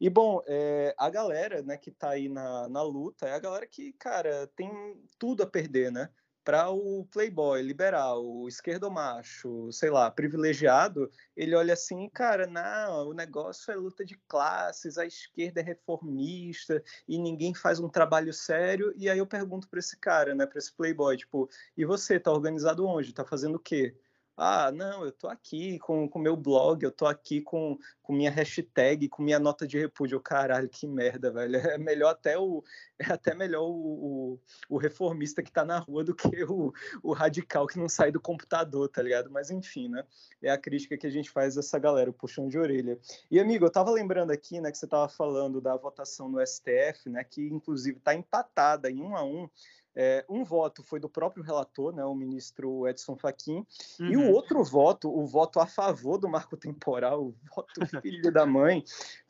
E 0.01 0.11
bom, 0.11 0.43
é, 0.47 0.95
a 0.99 1.09
galera, 1.09 1.63
né, 1.63 1.77
que 1.77 1.91
está 1.91 2.11
aí 2.11 2.29
na, 2.29 2.69
na 2.69 2.83
luta 2.83 3.27
é 3.27 3.33
a 3.33 3.39
galera 3.39 3.67
que, 3.67 3.93
cara, 3.93 4.49
tem 4.57 4.71
tudo 5.19 5.43
a 5.43 5.47
perder, 5.47 5.93
né? 5.93 6.11
para 6.45 6.71
o 6.71 7.07
playboy 7.13 7.63
liberal, 7.63 8.25
o 8.27 8.49
esquerdomacho, 8.49 9.71
sei 9.71 9.91
lá, 9.91 10.11
privilegiado, 10.11 11.11
ele 11.37 11.55
olha 11.55 11.75
assim, 11.75 12.09
cara, 12.09 12.47
não, 12.47 13.09
o 13.09 13.13
negócio 13.13 13.71
é 13.71 13.77
luta 13.77 14.05
de 14.05 14.17
classes, 14.27 14.97
a 14.97 15.07
esquerda 15.07 15.61
é 15.61 15.63
reformista 15.63 16.83
e 17.07 17.19
ninguém 17.19 17.55
faz 17.55 17.79
um 17.79 17.89
trabalho 17.89 18.33
sério. 18.33 18.93
E 18.97 19.09
aí 19.09 19.19
eu 19.19 19.27
pergunto 19.27 19.69
para 19.69 19.79
esse 19.79 19.97
cara, 19.99 20.35
né, 20.35 20.47
para 20.47 20.59
esse 20.59 20.73
playboy, 20.73 21.17
tipo, 21.17 21.49
e 21.77 21.85
você 21.85 22.19
tá 22.19 22.33
organizado 22.33 22.87
onde? 22.87 23.13
Tá 23.13 23.25
fazendo 23.25 23.57
o 23.57 23.61
quê? 23.61 23.95
Ah, 24.42 24.72
não, 24.72 25.05
eu 25.05 25.12
tô 25.12 25.29
aqui 25.29 25.79
com 25.81 26.07
o 26.07 26.18
meu 26.18 26.35
blog, 26.35 26.83
eu 26.83 26.90
tô 26.90 27.05
aqui 27.05 27.42
com, 27.42 27.79
com 28.03 28.11
minha 28.14 28.31
hashtag, 28.31 29.07
com 29.07 29.22
minha 29.22 29.38
nota 29.38 29.66
de 29.66 29.79
repúdio. 29.79 30.18
Caralho, 30.18 30.66
que 30.66 30.87
merda, 30.87 31.31
velho. 31.31 31.57
É 31.57 31.76
melhor 31.76 32.12
até 32.12 32.38
o 32.38 32.64
é 32.98 33.12
até 33.12 33.35
melhor 33.35 33.64
o, 33.64 33.74
o, 33.74 34.40
o 34.70 34.79
reformista 34.79 35.42
que 35.42 35.53
tá 35.53 35.62
na 35.62 35.79
rua 35.79 36.03
do 36.03 36.14
que 36.14 36.42
o, 36.44 36.72
o 37.03 37.12
radical 37.12 37.66
que 37.66 37.79
não 37.79 37.87
sai 37.87 38.11
do 38.11 38.18
computador, 38.18 38.88
tá 38.88 39.03
ligado? 39.03 39.31
Mas 39.31 39.50
enfim, 39.50 39.88
né? 39.88 40.05
É 40.40 40.50
a 40.50 40.57
crítica 40.57 40.96
que 40.96 41.07
a 41.07 41.11
gente 41.11 41.31
faz 41.31 41.57
dessa 41.57 41.79
galera, 41.79 42.09
o 42.09 42.14
puxão 42.14 42.48
de 42.48 42.59
orelha. 42.59 42.98
E 43.31 43.38
amigo, 43.38 43.66
eu 43.66 43.70
tava 43.70 43.90
lembrando 43.90 44.31
aqui, 44.31 44.59
né, 44.59 44.70
que 44.72 44.79
você 44.79 44.87
tava 44.87 45.09
falando 45.11 45.61
da 45.61 45.76
votação 45.76 46.31
no 46.31 46.40
STF, 46.40 47.11
né, 47.11 47.22
que 47.24 47.46
inclusive 47.46 48.00
tá 48.00 48.14
empatada 48.14 48.90
em 48.90 49.03
um 49.03 49.14
a 49.14 49.22
um 49.22 49.50
é, 49.94 50.24
um 50.29 50.44
voto 50.44 50.83
foi 50.83 51.00
do 51.00 51.09
próprio 51.09 51.42
relator, 51.42 51.94
né, 51.94 52.05
o 52.05 52.14
ministro 52.14 52.87
Edson 52.87 53.16
Fachin, 53.16 53.66
uhum. 53.98 54.07
e 54.07 54.16
o 54.16 54.20
uhum. 54.20 54.33
outro 54.33 54.62
voto, 54.62 55.11
o 55.11 55.26
voto 55.26 55.61
a 55.61 55.66
favor 55.66 56.18
do 56.18 56.29
marco 56.29 56.57
temporal, 56.57 57.26
o 57.26 57.35
voto 57.55 57.81
filho 58.03 58.33
da 58.33 58.46
mãe, 58.46 58.85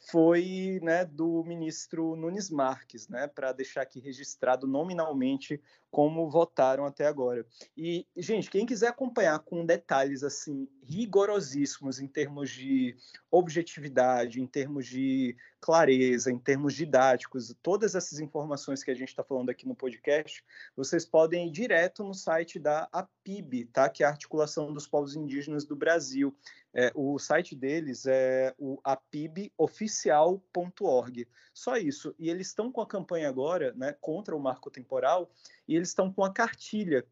foi 0.08 0.80
né, 0.82 1.04
do 1.04 1.44
ministro 1.44 2.16
Nunes 2.16 2.48
Marques, 2.50 3.08
né, 3.08 3.26
para 3.26 3.52
deixar 3.52 3.82
aqui 3.82 4.00
registrado 4.00 4.66
nominalmente 4.66 5.60
como 5.90 6.30
votaram 6.30 6.84
até 6.84 7.06
agora. 7.06 7.44
E, 7.76 8.06
gente, 8.16 8.48
quem 8.48 8.64
quiser 8.64 8.88
acompanhar 8.88 9.38
com 9.40 9.66
detalhes 9.66 10.22
assim 10.22 10.68
rigorosíssimos 10.84 12.00
em 12.00 12.06
termos 12.06 12.50
de 12.50 12.96
objetividade, 13.30 14.40
em 14.40 14.46
termos 14.46 14.86
de 14.86 15.36
clareza, 15.60 16.30
em 16.30 16.38
termos 16.38 16.74
didáticos, 16.74 17.54
todas 17.62 17.94
essas 17.94 18.18
informações 18.20 18.82
que 18.82 18.90
a 18.90 18.94
gente 18.94 19.08
está 19.08 19.22
falando 19.22 19.50
aqui 19.50 19.66
no 19.66 19.74
podcast, 19.74 20.42
vocês 20.76 21.04
podem 21.04 21.48
ir 21.48 21.50
direto 21.50 22.02
no 22.02 22.14
site 22.14 22.58
da 22.58 22.88
APIB, 22.92 23.66
tá? 23.66 23.88
que 23.88 24.02
é 24.02 24.06
a 24.06 24.10
Articulação 24.10 24.72
dos 24.72 24.86
Povos 24.86 25.16
Indígenas 25.16 25.64
do 25.64 25.76
Brasil. 25.76 26.34
É, 26.72 26.92
o 26.94 27.18
site 27.18 27.56
deles 27.56 28.06
é 28.06 28.54
o 28.58 28.78
apiboficial.org. 28.84 31.26
Só 31.52 31.76
isso. 31.76 32.14
E 32.18 32.30
eles 32.30 32.46
estão 32.48 32.70
com 32.70 32.80
a 32.80 32.86
campanha 32.86 33.28
agora 33.28 33.72
né, 33.74 33.92
contra 34.00 34.36
o 34.36 34.40
marco 34.40 34.70
temporal 34.70 35.28
e 35.66 35.74
eles 35.74 35.88
estão 35.88 36.12
com 36.12 36.22
a 36.24 36.32
cartilha 36.32 37.04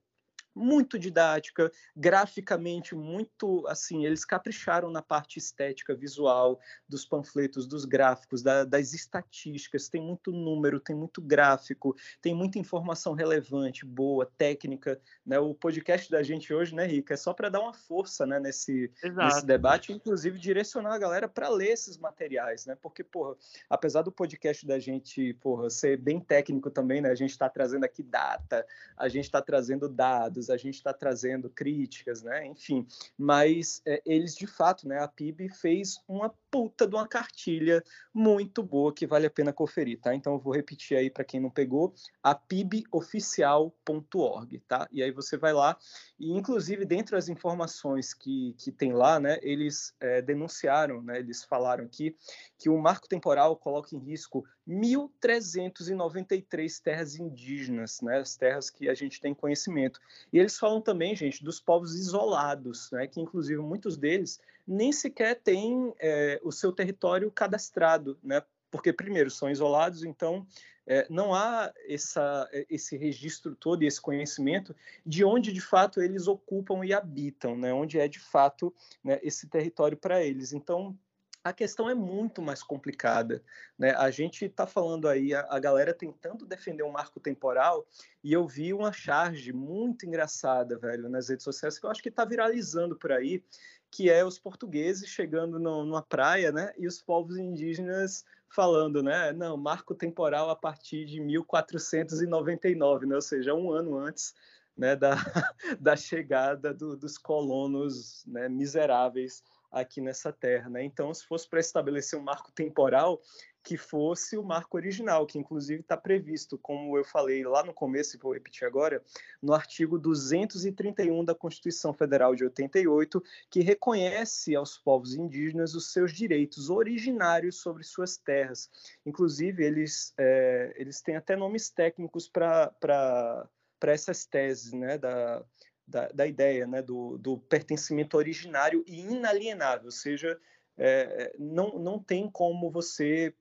muito 0.58 0.98
didática, 0.98 1.70
graficamente 1.96 2.94
muito 2.94 3.66
assim, 3.66 4.04
eles 4.04 4.24
capricharam 4.24 4.90
na 4.90 5.00
parte 5.00 5.38
estética, 5.38 5.94
visual 5.94 6.60
dos 6.88 7.04
panfletos, 7.04 7.66
dos 7.66 7.84
gráficos, 7.84 8.42
da, 8.42 8.64
das 8.64 8.92
estatísticas, 8.92 9.88
tem 9.88 10.02
muito 10.02 10.32
número, 10.32 10.80
tem 10.80 10.94
muito 10.94 11.20
gráfico, 11.22 11.96
tem 12.20 12.34
muita 12.34 12.58
informação 12.58 13.14
relevante, 13.14 13.86
boa, 13.86 14.26
técnica, 14.36 15.00
né? 15.24 15.38
O 15.38 15.54
podcast 15.54 16.10
da 16.10 16.22
gente 16.22 16.52
hoje, 16.52 16.74
né, 16.74 16.86
Rica, 16.86 17.14
é 17.14 17.16
só 17.16 17.32
para 17.32 17.48
dar 17.48 17.60
uma 17.60 17.74
força, 17.74 18.26
né, 18.26 18.40
nesse, 18.40 18.90
nesse 19.02 19.46
debate, 19.46 19.92
inclusive 19.92 20.38
direcionar 20.38 20.94
a 20.94 20.98
galera 20.98 21.28
para 21.28 21.48
ler 21.48 21.72
esses 21.72 21.96
materiais, 21.96 22.66
né? 22.66 22.76
Porque, 22.80 23.04
porra, 23.04 23.36
apesar 23.70 24.02
do 24.02 24.12
podcast 24.12 24.66
da 24.66 24.78
gente, 24.78 25.34
porra, 25.34 25.70
ser 25.70 25.96
bem 25.96 26.20
técnico 26.20 26.70
também, 26.70 27.00
né? 27.00 27.10
A 27.10 27.14
gente 27.14 27.30
está 27.30 27.48
trazendo 27.48 27.84
aqui 27.84 28.02
data, 28.02 28.66
a 28.96 29.08
gente 29.08 29.24
está 29.24 29.40
trazendo 29.40 29.88
dados, 29.88 30.47
a 30.50 30.56
gente 30.56 30.74
está 30.74 30.92
trazendo 30.92 31.48
críticas, 31.50 32.22
né? 32.22 32.46
Enfim, 32.46 32.86
mas 33.16 33.80
é, 33.86 34.02
eles 34.04 34.34
de 34.34 34.46
fato, 34.46 34.88
né? 34.88 35.02
A 35.02 35.08
PIB 35.08 35.48
fez 35.48 36.00
uma 36.08 36.34
puta 36.50 36.86
de 36.86 36.94
uma 36.94 37.06
cartilha 37.06 37.84
muito 38.12 38.62
boa 38.62 38.92
que 38.92 39.06
vale 39.06 39.26
a 39.26 39.30
pena 39.30 39.52
conferir, 39.52 40.00
tá? 40.00 40.14
Então 40.14 40.34
eu 40.34 40.38
vou 40.38 40.54
repetir 40.54 40.96
aí 40.96 41.10
para 41.10 41.24
quem 41.24 41.40
não 41.40 41.50
pegou, 41.50 41.92
a 42.22 42.34
piboficial.org, 42.34 44.60
tá? 44.66 44.88
E 44.90 45.02
aí 45.02 45.10
você 45.10 45.36
vai 45.36 45.52
lá 45.52 45.76
e 46.18 46.32
inclusive 46.32 46.84
dentro 46.84 47.16
das 47.16 47.28
informações 47.28 48.14
que, 48.14 48.54
que 48.58 48.72
tem 48.72 48.92
lá, 48.92 49.20
né? 49.20 49.38
Eles 49.42 49.94
é, 50.00 50.22
denunciaram, 50.22 51.02
né? 51.02 51.18
Eles 51.18 51.44
falaram 51.44 51.84
aqui 51.84 52.16
que 52.58 52.68
o 52.68 52.78
marco 52.78 53.08
temporal 53.08 53.56
coloca 53.56 53.94
em 53.94 53.98
risco 53.98 54.44
1.393 54.68 56.82
terras 56.82 57.16
indígenas, 57.16 58.00
né? 58.02 58.18
As 58.18 58.36
terras 58.36 58.68
que 58.68 58.86
a 58.88 58.94
gente 58.94 59.20
tem 59.20 59.32
conhecimento. 59.34 60.00
E 60.32 60.38
eles 60.38 60.58
falam 60.58 60.80
também, 60.80 61.14
gente, 61.16 61.44
dos 61.44 61.60
povos 61.60 61.94
isolados, 61.94 62.90
né? 62.90 63.06
Que 63.06 63.20
inclusive 63.20 63.60
muitos 63.60 63.96
deles 63.96 64.40
nem 64.66 64.92
sequer 64.92 65.40
têm 65.40 65.94
é, 65.98 66.40
o 66.42 66.52
seu 66.52 66.72
território 66.72 67.30
cadastrado, 67.30 68.18
né? 68.22 68.42
Porque, 68.70 68.92
primeiro, 68.92 69.30
são 69.30 69.50
isolados, 69.50 70.04
então 70.04 70.46
é, 70.86 71.06
não 71.10 71.34
há 71.34 71.72
essa, 71.86 72.48
esse 72.68 72.96
registro 72.96 73.54
todo 73.54 73.82
e 73.82 73.86
esse 73.86 74.00
conhecimento 74.00 74.74
de 75.04 75.22
onde, 75.24 75.52
de 75.52 75.60
fato, 75.60 76.00
eles 76.00 76.26
ocupam 76.26 76.84
e 76.84 76.94
habitam, 76.94 77.56
né? 77.56 77.72
onde 77.72 77.98
é, 77.98 78.08
de 78.08 78.18
fato, 78.18 78.74
né, 79.04 79.18
esse 79.22 79.48
território 79.48 79.98
para 79.98 80.22
eles. 80.24 80.52
Então, 80.52 80.98
a 81.42 81.52
questão 81.52 81.88
é 81.88 81.94
muito 81.94 82.42
mais 82.42 82.62
complicada. 82.62 83.42
Né? 83.78 83.92
A 83.92 84.10
gente 84.10 84.44
está 84.44 84.66
falando 84.66 85.08
aí, 85.08 85.34
a, 85.34 85.46
a, 85.48 85.58
galera 85.58 85.94
tentando 85.94 86.46
defender 86.46 86.82
um 86.82 86.90
marco 86.90 87.20
temporal, 87.20 87.86
e 88.22 88.32
eu 88.32 88.46
vi 88.46 88.72
uma 88.72 88.92
charge 88.92 89.52
muito 89.52 90.04
engraçada, 90.06 90.78
velho, 90.78 91.08
nas 91.08 91.28
redes 91.28 91.44
sociais, 91.44 91.78
que 91.78 91.86
eu 91.86 91.90
acho 91.90 92.02
que 92.02 92.08
está 92.08 92.24
viralizando 92.24 92.96
por 92.96 93.12
aí, 93.12 93.42
que 93.90 94.10
é 94.10 94.24
os 94.24 94.38
portugueses 94.38 95.08
chegando 95.08 95.58
no, 95.58 95.84
numa 95.84 96.02
praia, 96.02 96.52
né, 96.52 96.72
e 96.76 96.86
os 96.86 97.00
povos 97.00 97.38
indígenas 97.38 98.24
falando, 98.48 99.02
né, 99.02 99.32
não, 99.32 99.56
marco 99.56 99.94
temporal 99.94 100.50
a 100.50 100.56
partir 100.56 101.06
de 101.06 101.20
1499, 101.20 103.06
né, 103.06 103.14
ou 103.14 103.22
seja, 103.22 103.54
um 103.54 103.70
ano 103.72 103.96
antes 103.96 104.34
né, 104.76 104.94
da, 104.94 105.14
da 105.80 105.96
chegada 105.96 106.72
do, 106.72 106.96
dos 106.96 107.18
colonos 107.18 108.24
né, 108.26 108.48
miseráveis 108.48 109.42
aqui 109.70 110.00
nessa 110.00 110.32
terra. 110.32 110.68
Né? 110.68 110.84
Então, 110.84 111.12
se 111.12 111.26
fosse 111.26 111.48
para 111.48 111.60
estabelecer 111.60 112.18
um 112.18 112.22
marco 112.22 112.50
temporal, 112.52 113.20
que 113.62 113.76
fosse 113.76 114.38
o 114.38 114.42
marco 114.42 114.78
original, 114.78 115.26
que 115.26 115.38
inclusive 115.38 115.82
está 115.82 115.94
previsto, 115.94 116.56
como 116.56 116.96
eu 116.96 117.04
falei 117.04 117.44
lá 117.44 117.62
no 117.62 117.74
começo 117.74 118.16
e 118.16 118.18
vou 118.18 118.32
repetir 118.32 118.66
agora, 118.66 119.02
no 119.42 119.52
artigo 119.52 119.98
231 119.98 121.22
da 121.22 121.34
Constituição 121.34 121.92
Federal 121.92 122.34
de 122.34 122.44
88, 122.44 123.22
que 123.50 123.60
reconhece 123.60 124.56
aos 124.56 124.78
povos 124.78 125.14
indígenas 125.14 125.74
os 125.74 125.92
seus 125.92 126.12
direitos 126.12 126.70
originários 126.70 127.60
sobre 127.60 127.84
suas 127.84 128.16
terras. 128.16 128.70
Inclusive, 129.04 129.62
eles, 129.62 130.14
é, 130.16 130.72
eles 130.76 131.02
têm 131.02 131.16
até 131.16 131.36
nomes 131.36 131.68
técnicos 131.68 132.26
para 132.26 133.46
essas 133.82 134.24
teses, 134.24 134.72
né, 134.72 134.96
da, 134.96 135.44
da, 135.88 136.08
da 136.08 136.26
ideia 136.26 136.66
né, 136.66 136.82
do, 136.82 137.16
do, 137.18 137.38
pertencimento 137.38 138.16
originário 138.16 138.84
e 138.86 139.00
inalienável, 139.00 139.86
ou 139.86 139.90
seja, 139.90 140.38
é, 140.76 141.34
não, 141.38 141.78
não 141.78 141.98
tem 141.98 142.30
como 142.30 142.70
você 142.70 143.34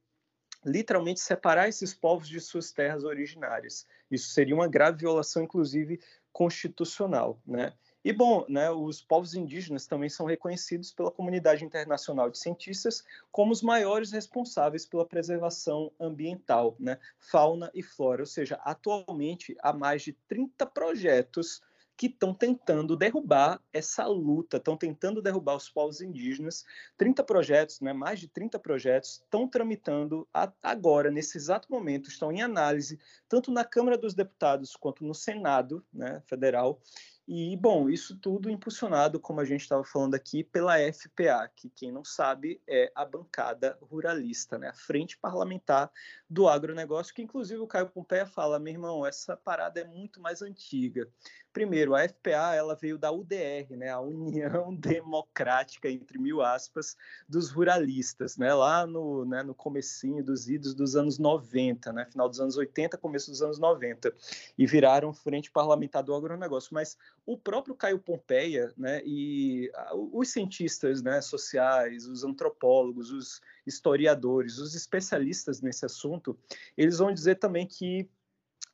literalmente 0.65 1.19
separar 1.19 1.67
esses 1.67 1.93
povos 1.93 2.27
de 2.27 2.39
suas 2.39 2.71
terras 2.71 3.03
originárias. 3.03 3.85
Isso 4.09 4.29
seria 4.29 4.55
uma 4.55 4.67
grave 4.67 4.99
violação, 4.99 5.43
inclusive, 5.43 5.99
constitucional. 6.31 7.39
Né? 7.45 7.73
E, 8.03 8.11
bom, 8.13 8.45
né, 8.47 8.71
os 8.71 9.01
povos 9.01 9.33
indígenas 9.35 9.85
também 9.85 10.09
são 10.09 10.25
reconhecidos 10.25 10.91
pela 10.91 11.11
comunidade 11.11 11.63
internacional 11.63 12.29
de 12.29 12.37
cientistas 12.37 13.03
como 13.31 13.51
os 13.51 13.61
maiores 13.61 14.11
responsáveis 14.11 14.85
pela 14.85 15.05
preservação 15.05 15.91
ambiental, 15.99 16.75
né, 16.79 16.97
fauna 17.17 17.69
e 17.73 17.83
flora. 17.83 18.21
Ou 18.21 18.25
seja, 18.25 18.55
atualmente 18.63 19.55
há 19.61 19.73
mais 19.73 20.01
de 20.01 20.13
30 20.27 20.65
projetos 20.65 21.61
que 21.97 22.05
estão 22.05 22.31
tentando 22.31 22.95
derrubar 22.95 23.59
essa 23.73 24.05
luta, 24.05 24.57
estão 24.57 24.77
tentando 24.77 25.19
derrubar 25.19 25.55
os 25.55 25.67
povos 25.67 25.99
indígenas. 25.99 26.63
30 26.95 27.23
projetos, 27.23 27.81
né, 27.81 27.91
mais 27.91 28.19
de 28.19 28.27
30 28.27 28.59
projetos, 28.59 29.21
estão 29.23 29.47
tramitando 29.47 30.27
agora, 30.61 31.09
nesse 31.09 31.37
exato 31.37 31.71
momento, 31.71 32.07
estão 32.07 32.31
em 32.31 32.43
análise, 32.43 32.99
tanto 33.27 33.51
na 33.51 33.65
Câmara 33.65 33.97
dos 33.97 34.13
Deputados 34.13 34.75
quanto 34.75 35.03
no 35.03 35.15
Senado 35.15 35.83
né, 35.91 36.21
Federal. 36.27 36.79
E, 37.27 37.57
bom, 37.57 37.89
isso 37.89 38.15
tudo 38.15 38.49
impulsionado, 38.49 39.19
como 39.19 39.41
a 39.41 39.45
gente 39.45 39.59
estava 39.59 39.83
falando 39.83 40.15
aqui, 40.15 40.45
pela 40.45 40.77
FPA, 40.79 41.51
que, 41.53 41.69
quem 41.69 41.91
não 41.91 42.01
sabe, 42.01 42.61
é 42.65 42.89
a 42.95 43.03
bancada 43.03 43.77
ruralista, 43.81 44.57
né? 44.57 44.69
a 44.69 44.73
frente 44.73 45.17
parlamentar 45.17 45.91
do 46.29 46.47
agronegócio, 46.47 47.13
que 47.13 47.21
inclusive 47.21 47.59
o 47.59 47.67
Caio 47.67 47.89
Pompeia 47.89 48.25
fala, 48.25 48.57
meu 48.59 48.73
irmão, 48.73 49.05
essa 49.05 49.35
parada 49.35 49.81
é 49.81 49.83
muito 49.83 50.21
mais 50.21 50.41
antiga. 50.41 51.05
Primeiro, 51.51 51.95
a 51.95 52.07
FPA 52.07 52.53
ela 52.53 52.75
veio 52.75 52.99
da 52.99 53.11
UDR, 53.11 53.75
né, 53.75 53.89
a 53.89 53.99
União 53.99 54.73
Democrática, 54.77 55.89
entre 55.89 56.19
mil 56.19 56.41
aspas, 56.41 56.95
dos 57.27 57.49
ruralistas, 57.49 58.37
né, 58.37 58.53
lá 58.53 58.85
no, 58.85 59.25
né, 59.25 59.41
no 59.41 59.55
comecinho 59.55 60.23
dos 60.23 60.47
idos 60.47 60.75
dos 60.75 60.95
anos 60.95 61.17
90, 61.17 61.91
né, 61.91 62.05
final 62.05 62.29
dos 62.29 62.39
anos 62.39 62.57
80, 62.57 62.97
começo 62.97 63.31
dos 63.31 63.41
anos 63.41 63.57
90, 63.57 64.13
e 64.55 64.67
viraram 64.67 65.11
frente 65.11 65.49
parlamentar 65.49 66.03
do 66.03 66.13
agronegócio. 66.13 66.69
Mas 66.73 66.95
o 67.27 67.37
próprio 67.37 67.75
Caio 67.75 67.99
Pompeia 67.99 68.73
né, 68.77 69.01
e 69.05 69.69
os 70.13 70.29
cientistas 70.29 71.03
né, 71.03 71.19
sociais, 71.19 72.07
os 72.07 72.23
antropólogos, 72.23 73.11
os 73.11 73.41
historiadores, 73.65 74.57
os 74.59 74.73
especialistas 74.73 75.61
nesse 75.61 75.85
assunto, 75.85 76.39
eles 76.77 76.99
vão 76.99 77.13
dizer 77.13 77.35
também 77.35 77.67
que 77.67 78.09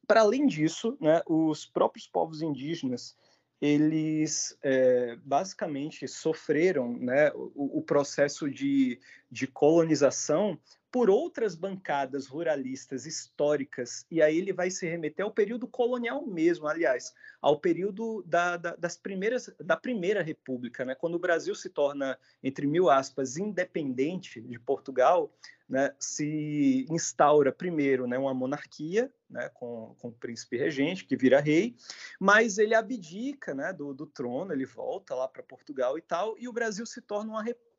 para 0.06 0.22
além 0.22 0.46
disso, 0.46 0.96
né, 1.02 1.24
os 1.28 1.66
próprios 1.66 2.08
povos 2.08 2.44
indígenas 2.44 3.18
eles 3.60 4.56
é, 4.62 5.16
basicamente 5.24 6.08
sofreram 6.08 6.98
né, 7.00 7.32
o, 7.34 7.80
o 7.80 7.82
processo 7.82 8.52
de, 8.52 9.00
de 9.32 9.48
colonização 9.48 10.60
por 10.94 11.10
outras 11.10 11.56
bancadas 11.56 12.28
ruralistas 12.28 13.08
históricas, 13.08 14.06
e 14.12 14.22
aí 14.22 14.38
ele 14.38 14.54
vai 14.54 14.70
se 14.70 14.88
remeter 14.88 15.26
ao 15.26 15.32
período 15.32 15.68
colonial 15.68 16.24
mesmo, 16.24 16.68
aliás, 16.68 17.16
ao 17.42 17.60
período 17.60 18.22
da, 18.28 18.58
da, 18.58 18.76
das 18.76 18.96
primeiras, 18.96 19.50
da 19.60 19.76
Primeira 19.76 20.22
República, 20.22 20.86
né? 20.86 20.94
quando 20.94 21.16
o 21.16 21.20
Brasil 21.20 21.56
se 21.56 21.68
torna, 21.68 22.16
entre 22.44 22.68
mil 22.68 22.92
aspas, 22.92 23.38
independente 23.38 24.40
de 24.40 24.60
Portugal, 24.60 25.34
né? 25.68 25.94
se 26.00 26.86
instaura 26.90 27.52
primeiro 27.52 28.08
né, 28.08 28.18
uma 28.18 28.34
monarquia, 28.34 29.12
né, 29.30 29.50
com, 29.54 29.96
com 30.00 30.10
o 30.10 30.14
príncipe 30.14 30.58
regente, 30.58 31.06
que 31.06 31.16
vira 31.16 31.40
rei, 31.40 31.76
mas 32.20 32.58
ele 32.58 32.76
abdica 32.76 33.54
né, 33.54 33.74
do, 33.74 33.94
do 33.94 34.06
trono, 34.06 34.54
ele 34.54 34.66
volta 34.66 35.16
lá 35.16 35.28
para 35.28 35.42
Portugal 35.42 35.98
e 35.98 36.02
tal, 36.02 36.36
e 36.38 36.48
o 36.48 36.54
Brasil 36.54 36.86
se 36.86 37.02
torna 37.02 37.32
uma 37.32 37.44
república 37.44 37.74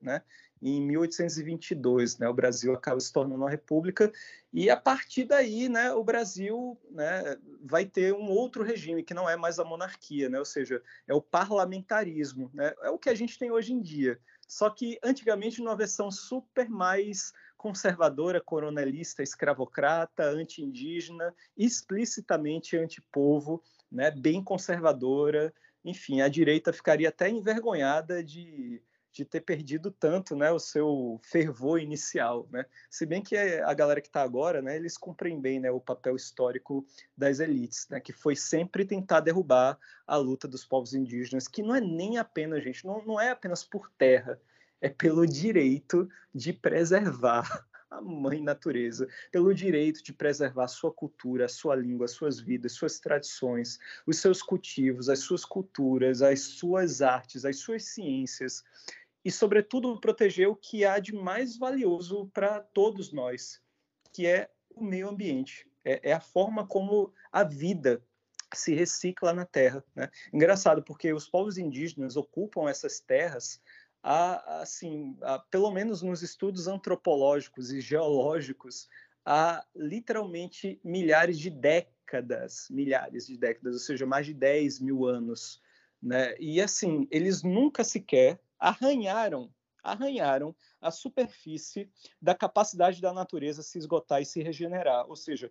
né? 0.00 0.22
Em 0.62 0.82
1822, 0.82 2.18
né? 2.18 2.28
O 2.28 2.34
Brasil 2.34 2.74
acaba 2.74 3.00
se 3.00 3.12
tornando 3.12 3.42
uma 3.42 3.50
república 3.50 4.12
e 4.52 4.68
a 4.68 4.76
partir 4.76 5.24
daí, 5.24 5.68
né? 5.68 5.92
O 5.92 6.02
Brasil, 6.02 6.78
né? 6.90 7.36
Vai 7.62 7.86
ter 7.86 8.12
um 8.12 8.28
outro 8.28 8.62
regime 8.62 9.02
que 9.02 9.14
não 9.14 9.30
é 9.30 9.36
mais 9.36 9.58
a 9.58 9.64
monarquia, 9.64 10.28
né? 10.28 10.38
Ou 10.38 10.44
seja, 10.44 10.82
é 11.06 11.14
o 11.14 11.22
parlamentarismo, 11.22 12.50
né? 12.52 12.74
É 12.82 12.90
o 12.90 12.98
que 12.98 13.08
a 13.08 13.14
gente 13.14 13.38
tem 13.38 13.50
hoje 13.50 13.72
em 13.72 13.80
dia. 13.80 14.18
Só 14.50 14.68
que 14.68 14.98
antigamente 15.00 15.60
numa 15.60 15.76
versão 15.76 16.10
super 16.10 16.68
mais 16.68 17.32
conservadora, 17.56 18.40
coronelista, 18.40 19.22
escravocrata, 19.22 20.24
anti-indígena, 20.24 21.32
explicitamente 21.56 22.76
anti-povo, 22.76 23.62
né? 23.92 24.10
Bem 24.10 24.42
conservadora 24.42 25.54
enfim, 25.84 26.20
a 26.20 26.28
direita 26.28 26.72
ficaria 26.72 27.08
até 27.08 27.28
envergonhada 27.28 28.22
de, 28.22 28.82
de 29.12 29.24
ter 29.24 29.40
perdido 29.40 29.90
tanto, 29.90 30.36
né, 30.36 30.50
o 30.50 30.58
seu 30.58 31.20
fervor 31.22 31.80
inicial, 31.80 32.48
né? 32.50 32.64
Se 32.88 33.04
bem 33.04 33.22
que 33.22 33.36
a 33.36 33.74
galera 33.74 34.00
que 34.00 34.06
está 34.06 34.22
agora, 34.22 34.62
né, 34.62 34.76
eles 34.76 34.96
cumprem 34.96 35.40
bem, 35.40 35.58
né, 35.58 35.70
o 35.70 35.80
papel 35.80 36.14
histórico 36.14 36.86
das 37.16 37.40
elites, 37.40 37.88
né, 37.88 38.00
que 38.00 38.12
foi 38.12 38.36
sempre 38.36 38.84
tentar 38.84 39.20
derrubar 39.20 39.78
a 40.06 40.16
luta 40.16 40.46
dos 40.46 40.64
povos 40.64 40.94
indígenas, 40.94 41.48
que 41.48 41.62
não 41.62 41.74
é 41.74 41.80
nem 41.80 42.18
apenas, 42.18 42.62
gente, 42.62 42.86
não, 42.86 43.04
não 43.04 43.20
é 43.20 43.30
apenas 43.30 43.64
por 43.64 43.90
terra, 43.98 44.40
é 44.80 44.88
pelo 44.88 45.26
direito 45.26 46.08
de 46.34 46.52
preservar 46.52 47.66
a 47.90 48.00
mãe 48.00 48.40
natureza, 48.40 49.08
pelo 49.32 49.52
direito 49.52 50.02
de 50.02 50.12
preservar 50.12 50.68
sua 50.68 50.92
cultura, 50.92 51.48
sua 51.48 51.74
língua, 51.74 52.04
as 52.04 52.12
suas 52.12 52.38
vidas, 52.38 52.72
suas 52.72 53.00
tradições, 53.00 53.78
os 54.06 54.18
seus 54.18 54.42
cultivos, 54.42 55.08
as 55.08 55.18
suas 55.18 55.44
culturas, 55.44 56.22
as 56.22 56.40
suas 56.40 57.02
artes, 57.02 57.44
as 57.44 57.58
suas 57.58 57.84
ciências, 57.84 58.62
e, 59.24 59.30
sobretudo, 59.30 60.00
proteger 60.00 60.48
o 60.48 60.56
que 60.56 60.84
há 60.84 60.98
de 60.98 61.14
mais 61.14 61.56
valioso 61.56 62.30
para 62.32 62.60
todos 62.60 63.12
nós, 63.12 63.60
que 64.12 64.26
é 64.26 64.50
o 64.74 64.82
meio 64.82 65.08
ambiente. 65.08 65.68
É, 65.84 66.10
é, 66.10 66.12
a 66.12 66.20
forma 66.20 66.66
como 66.66 67.12
a 67.32 67.42
vida 67.42 68.02
se 68.54 68.74
recicla 68.74 69.32
na 69.32 69.44
Terra. 69.44 69.84
Né? 69.94 70.10
Engraçado, 70.32 70.82
porque 70.82 71.12
os 71.12 71.28
povos 71.28 71.58
indígenas 71.58 72.16
ocupam 72.16 72.68
essas 72.68 73.00
terras 73.00 73.60
há, 74.02 74.60
assim, 74.60 75.16
há, 75.22 75.38
pelo 75.38 75.70
menos 75.70 76.02
nos 76.02 76.22
estudos 76.22 76.66
antropológicos 76.66 77.70
e 77.72 77.80
geológicos, 77.80 78.88
há 79.24 79.64
literalmente 79.74 80.80
milhares 80.82 81.38
de 81.38 81.50
décadas, 81.50 82.66
milhares 82.70 83.26
de 83.26 83.36
décadas, 83.36 83.74
ou 83.74 83.80
seja, 83.80 84.06
mais 84.06 84.26
de 84.26 84.34
10 84.34 84.80
mil 84.80 85.06
anos. 85.06 85.60
Né? 86.02 86.34
E 86.38 86.60
assim, 86.60 87.06
eles 87.10 87.42
nunca 87.42 87.84
sequer 87.84 88.40
arranharam, 88.60 89.52
arranharam 89.82 90.54
a 90.80 90.90
superfície 90.90 91.90
da 92.20 92.34
capacidade 92.34 93.00
da 93.00 93.12
natureza 93.12 93.62
se 93.62 93.78
esgotar 93.78 94.20
e 94.20 94.26
se 94.26 94.42
regenerar. 94.42 95.08
Ou 95.08 95.16
seja, 95.16 95.50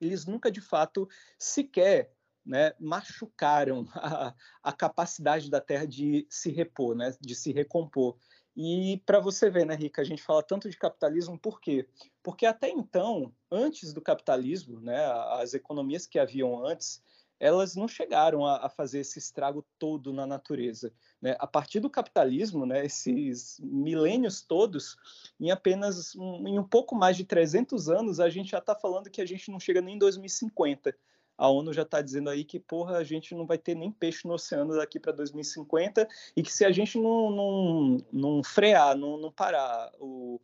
eles 0.00 0.24
nunca 0.24 0.50
de 0.50 0.60
fato 0.60 1.08
sequer 1.38 2.12
né, 2.44 2.72
machucaram 2.80 3.86
a, 3.94 4.34
a, 4.62 4.72
capacidade 4.72 5.50
da 5.50 5.60
Terra 5.60 5.86
de 5.86 6.26
se 6.30 6.50
repor, 6.50 6.96
né, 6.96 7.14
de 7.20 7.34
se 7.34 7.52
recompor. 7.52 8.16
E 8.56 9.00
para 9.06 9.20
você 9.20 9.48
ver, 9.48 9.64
né, 9.64 9.74
Rica, 9.74 10.02
a 10.02 10.04
gente 10.04 10.22
fala 10.22 10.42
tanto 10.42 10.68
de 10.68 10.76
capitalismo, 10.76 11.38
por 11.38 11.60
quê? 11.60 11.86
Porque 12.22 12.46
até 12.46 12.68
então, 12.68 13.32
antes 13.50 13.92
do 13.92 14.00
capitalismo, 14.00 14.80
né, 14.80 15.04
as 15.40 15.54
economias 15.54 16.06
que 16.06 16.18
haviam 16.18 16.66
antes, 16.66 17.02
elas 17.40 17.74
não 17.74 17.88
chegaram 17.88 18.44
a, 18.44 18.66
a, 18.66 18.68
fazer 18.68 19.00
esse 19.00 19.18
estrago 19.18 19.64
todo 19.78 20.12
na 20.12 20.26
natureza. 20.26 20.92
Né? 21.20 21.34
A 21.38 21.46
partir 21.46 21.80
do 21.80 21.88
capitalismo, 21.88 22.66
né, 22.66 22.84
esses 22.84 23.58
milênios 23.60 24.42
todos, 24.42 24.98
em 25.40 25.50
apenas 25.50 26.14
um, 26.14 26.46
em 26.46 26.58
um 26.58 26.64
pouco 26.64 26.94
mais 26.94 27.16
de 27.16 27.24
300 27.24 27.88
anos, 27.88 28.20
a 28.20 28.28
gente 28.28 28.50
já 28.50 28.58
está 28.58 28.74
falando 28.74 29.10
que 29.10 29.22
a 29.22 29.26
gente 29.26 29.50
não 29.50 29.58
chega 29.58 29.80
nem 29.80 29.94
em 29.94 29.98
2050. 29.98 30.94
A 31.38 31.48
ONU 31.48 31.72
já 31.72 31.82
está 31.82 32.02
dizendo 32.02 32.28
aí 32.28 32.44
que, 32.44 32.60
porra, 32.60 32.98
a 32.98 33.04
gente 33.04 33.34
não 33.34 33.46
vai 33.46 33.56
ter 33.56 33.74
nem 33.74 33.90
peixe 33.90 34.28
no 34.28 34.34
oceano 34.34 34.76
daqui 34.76 35.00
para 35.00 35.10
2050 35.12 36.06
e 36.36 36.42
que 36.42 36.52
se 36.52 36.66
a 36.66 36.70
gente 36.70 36.98
não, 36.98 37.30
não, 37.30 37.96
não 38.12 38.44
frear, 38.44 38.94
não, 38.94 39.16
não 39.16 39.32
parar 39.32 39.90
o, 39.98 40.38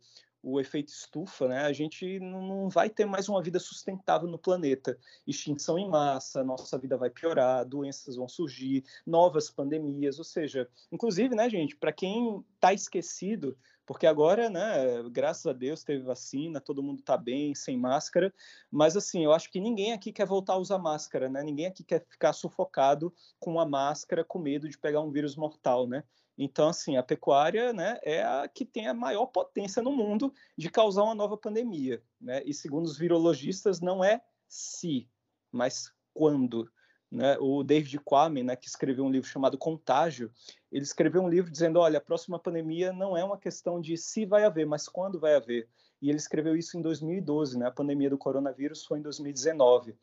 o 0.49 0.61
efeito 0.61 0.87
estufa, 0.89 1.47
né, 1.47 1.59
a 1.65 1.73
gente 1.73 2.19
não 2.19 2.69
vai 2.69 2.89
ter 2.89 3.05
mais 3.05 3.27
uma 3.27 3.41
vida 3.41 3.59
sustentável 3.59 4.29
no 4.29 4.37
planeta. 4.37 4.97
Extinção 5.27 5.77
em 5.77 5.89
massa, 5.89 6.43
nossa 6.43 6.77
vida 6.77 6.95
vai 6.95 7.09
piorar, 7.09 7.65
doenças 7.65 8.15
vão 8.15 8.29
surgir, 8.29 8.85
novas 9.05 9.49
pandemias, 9.49 10.17
ou 10.17 10.23
seja, 10.23 10.69
inclusive, 10.91 11.35
né, 11.35 11.49
gente, 11.49 11.75
para 11.75 11.91
quem 11.91 12.43
está 12.55 12.73
esquecido, 12.73 13.57
porque 13.85 14.07
agora, 14.07 14.49
né, 14.49 15.03
graças 15.11 15.45
a 15.45 15.53
Deus 15.53 15.83
teve 15.83 16.03
vacina, 16.03 16.61
todo 16.61 16.83
mundo 16.83 16.99
está 16.99 17.17
bem, 17.17 17.53
sem 17.53 17.77
máscara, 17.77 18.33
mas 18.71 18.95
assim, 18.95 19.23
eu 19.25 19.33
acho 19.33 19.49
que 19.49 19.59
ninguém 19.59 19.91
aqui 19.91 20.13
quer 20.13 20.25
voltar 20.25 20.53
a 20.53 20.57
usar 20.57 20.77
máscara, 20.77 21.29
né? 21.29 21.41
Ninguém 21.41 21.67
aqui 21.67 21.83
quer 21.85 22.05
ficar 22.05 22.33
sufocado 22.33 23.13
com 23.39 23.59
a 23.59 23.65
máscara 23.65 24.25
com 24.25 24.39
medo 24.39 24.67
de 24.67 24.77
pegar 24.77 24.99
um 25.01 25.11
vírus 25.11 25.37
mortal, 25.37 25.87
né? 25.87 26.03
Então, 26.37 26.69
assim, 26.69 26.97
a 26.97 27.03
pecuária 27.03 27.73
né, 27.73 27.97
é 28.03 28.23
a 28.23 28.47
que 28.47 28.63
tem 28.63 28.87
a 28.87 28.93
maior 28.93 29.25
potência 29.25 29.81
no 29.81 29.91
mundo 29.91 30.31
de 30.55 30.69
causar 30.69 31.03
uma 31.03 31.15
nova 31.15 31.35
pandemia. 31.35 32.01
Né? 32.21 32.43
E, 32.45 32.53
segundo 32.53 32.85
os 32.85 32.97
virologistas, 32.97 33.81
não 33.81 34.03
é 34.03 34.21
se, 34.47 35.09
mas 35.51 35.91
quando. 36.13 36.69
Né? 37.09 37.37
O 37.39 37.63
David 37.63 37.99
Quammen, 37.99 38.43
né, 38.43 38.55
que 38.55 38.67
escreveu 38.67 39.05
um 39.05 39.09
livro 39.09 39.27
chamado 39.27 39.57
Contágio, 39.57 40.31
ele 40.71 40.83
escreveu 40.83 41.23
um 41.23 41.29
livro 41.29 41.49
dizendo: 41.49 41.79
olha, 41.79 41.97
a 41.97 42.01
próxima 42.01 42.37
pandemia 42.37 42.91
não 42.91 43.17
é 43.17 43.23
uma 43.23 43.37
questão 43.37 43.79
de 43.79 43.97
se 43.97 44.25
vai 44.25 44.43
haver, 44.43 44.65
mas 44.65 44.87
quando 44.87 45.19
vai 45.19 45.35
haver. 45.35 45.67
E 46.01 46.09
ele 46.09 46.17
escreveu 46.17 46.55
isso 46.55 46.77
em 46.77 46.81
2012, 46.81 47.57
né? 47.57 47.65
A 47.67 47.71
pandemia 47.71 48.09
do 48.09 48.17
coronavírus 48.17 48.85
foi 48.85 48.99
em 48.99 49.01
2019. 49.01 49.95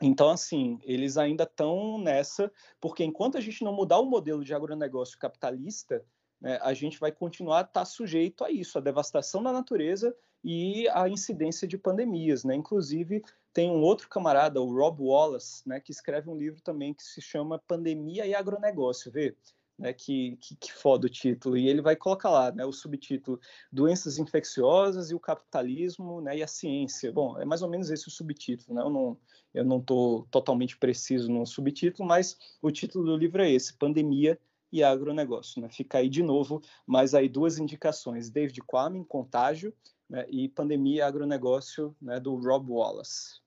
Então, 0.00 0.30
assim, 0.30 0.78
eles 0.84 1.16
ainda 1.16 1.44
estão 1.44 1.98
nessa, 1.98 2.50
porque 2.80 3.02
enquanto 3.04 3.36
a 3.36 3.40
gente 3.40 3.64
não 3.64 3.72
mudar 3.72 3.98
o 3.98 4.06
modelo 4.06 4.44
de 4.44 4.54
agronegócio 4.54 5.18
capitalista, 5.18 6.04
né, 6.40 6.58
a 6.62 6.72
gente 6.72 7.00
vai 7.00 7.10
continuar 7.10 7.58
a 7.58 7.60
estar 7.62 7.80
tá 7.80 7.84
sujeito 7.84 8.44
a 8.44 8.50
isso, 8.50 8.78
a 8.78 8.80
devastação 8.80 9.42
da 9.42 9.52
natureza 9.52 10.14
e 10.44 10.88
a 10.90 11.08
incidência 11.08 11.66
de 11.66 11.76
pandemias. 11.76 12.44
Né? 12.44 12.54
Inclusive, 12.54 13.24
tem 13.52 13.70
um 13.70 13.82
outro 13.82 14.08
camarada, 14.08 14.60
o 14.60 14.72
Rob 14.72 15.02
Wallace, 15.02 15.68
né, 15.68 15.80
que 15.80 15.90
escreve 15.90 16.30
um 16.30 16.36
livro 16.36 16.60
também 16.60 16.94
que 16.94 17.02
se 17.02 17.20
chama 17.20 17.58
Pandemia 17.66 18.24
e 18.24 18.34
Agronegócio, 18.34 19.10
vê? 19.10 19.34
Né, 19.78 19.92
que, 19.92 20.36
que, 20.40 20.56
que, 20.56 20.72
foda 20.72 21.06
o 21.06 21.08
título, 21.08 21.56
e 21.56 21.68
ele 21.68 21.80
vai 21.80 21.94
colocar 21.94 22.30
lá 22.30 22.50
né, 22.50 22.64
o 22.64 22.72
subtítulo 22.72 23.38
Doenças 23.70 24.18
Infecciosas 24.18 25.12
e 25.12 25.14
o 25.14 25.20
Capitalismo 25.20 26.20
né, 26.20 26.38
e 26.38 26.42
a 26.42 26.48
Ciência. 26.48 27.12
Bom, 27.12 27.38
é 27.38 27.44
mais 27.44 27.62
ou 27.62 27.68
menos 27.68 27.88
esse 27.88 28.08
o 28.08 28.10
subtítulo, 28.10 28.74
né? 28.74 28.82
eu, 28.82 28.90
não, 28.90 29.16
não 29.64 29.78
estou 29.78 30.26
totalmente 30.32 30.76
preciso 30.76 31.30
no 31.30 31.46
subtítulo, 31.46 32.08
mas 32.08 32.36
o 32.60 32.72
título 32.72 33.04
do 33.04 33.16
livro 33.16 33.40
é 33.40 33.52
esse: 33.52 33.72
Pandemia 33.72 34.36
e 34.72 34.82
Agronegócio. 34.82 35.60
Né? 35.60 35.68
Fica 35.68 35.98
aí 35.98 36.08
de 36.08 36.22
novo, 36.22 36.60
mais 36.86 37.14
aí 37.14 37.28
duas 37.28 37.58
indicações: 37.58 38.30
David 38.30 38.60
Quammen, 38.62 39.04
Contágio, 39.04 39.72
né? 40.08 40.26
e 40.28 40.48
Pandemia 40.48 40.96
e 40.96 41.02
Agronegócio, 41.02 41.96
né? 42.00 42.18
do 42.18 42.34
Rob 42.36 42.70
Wallace. 42.70 43.40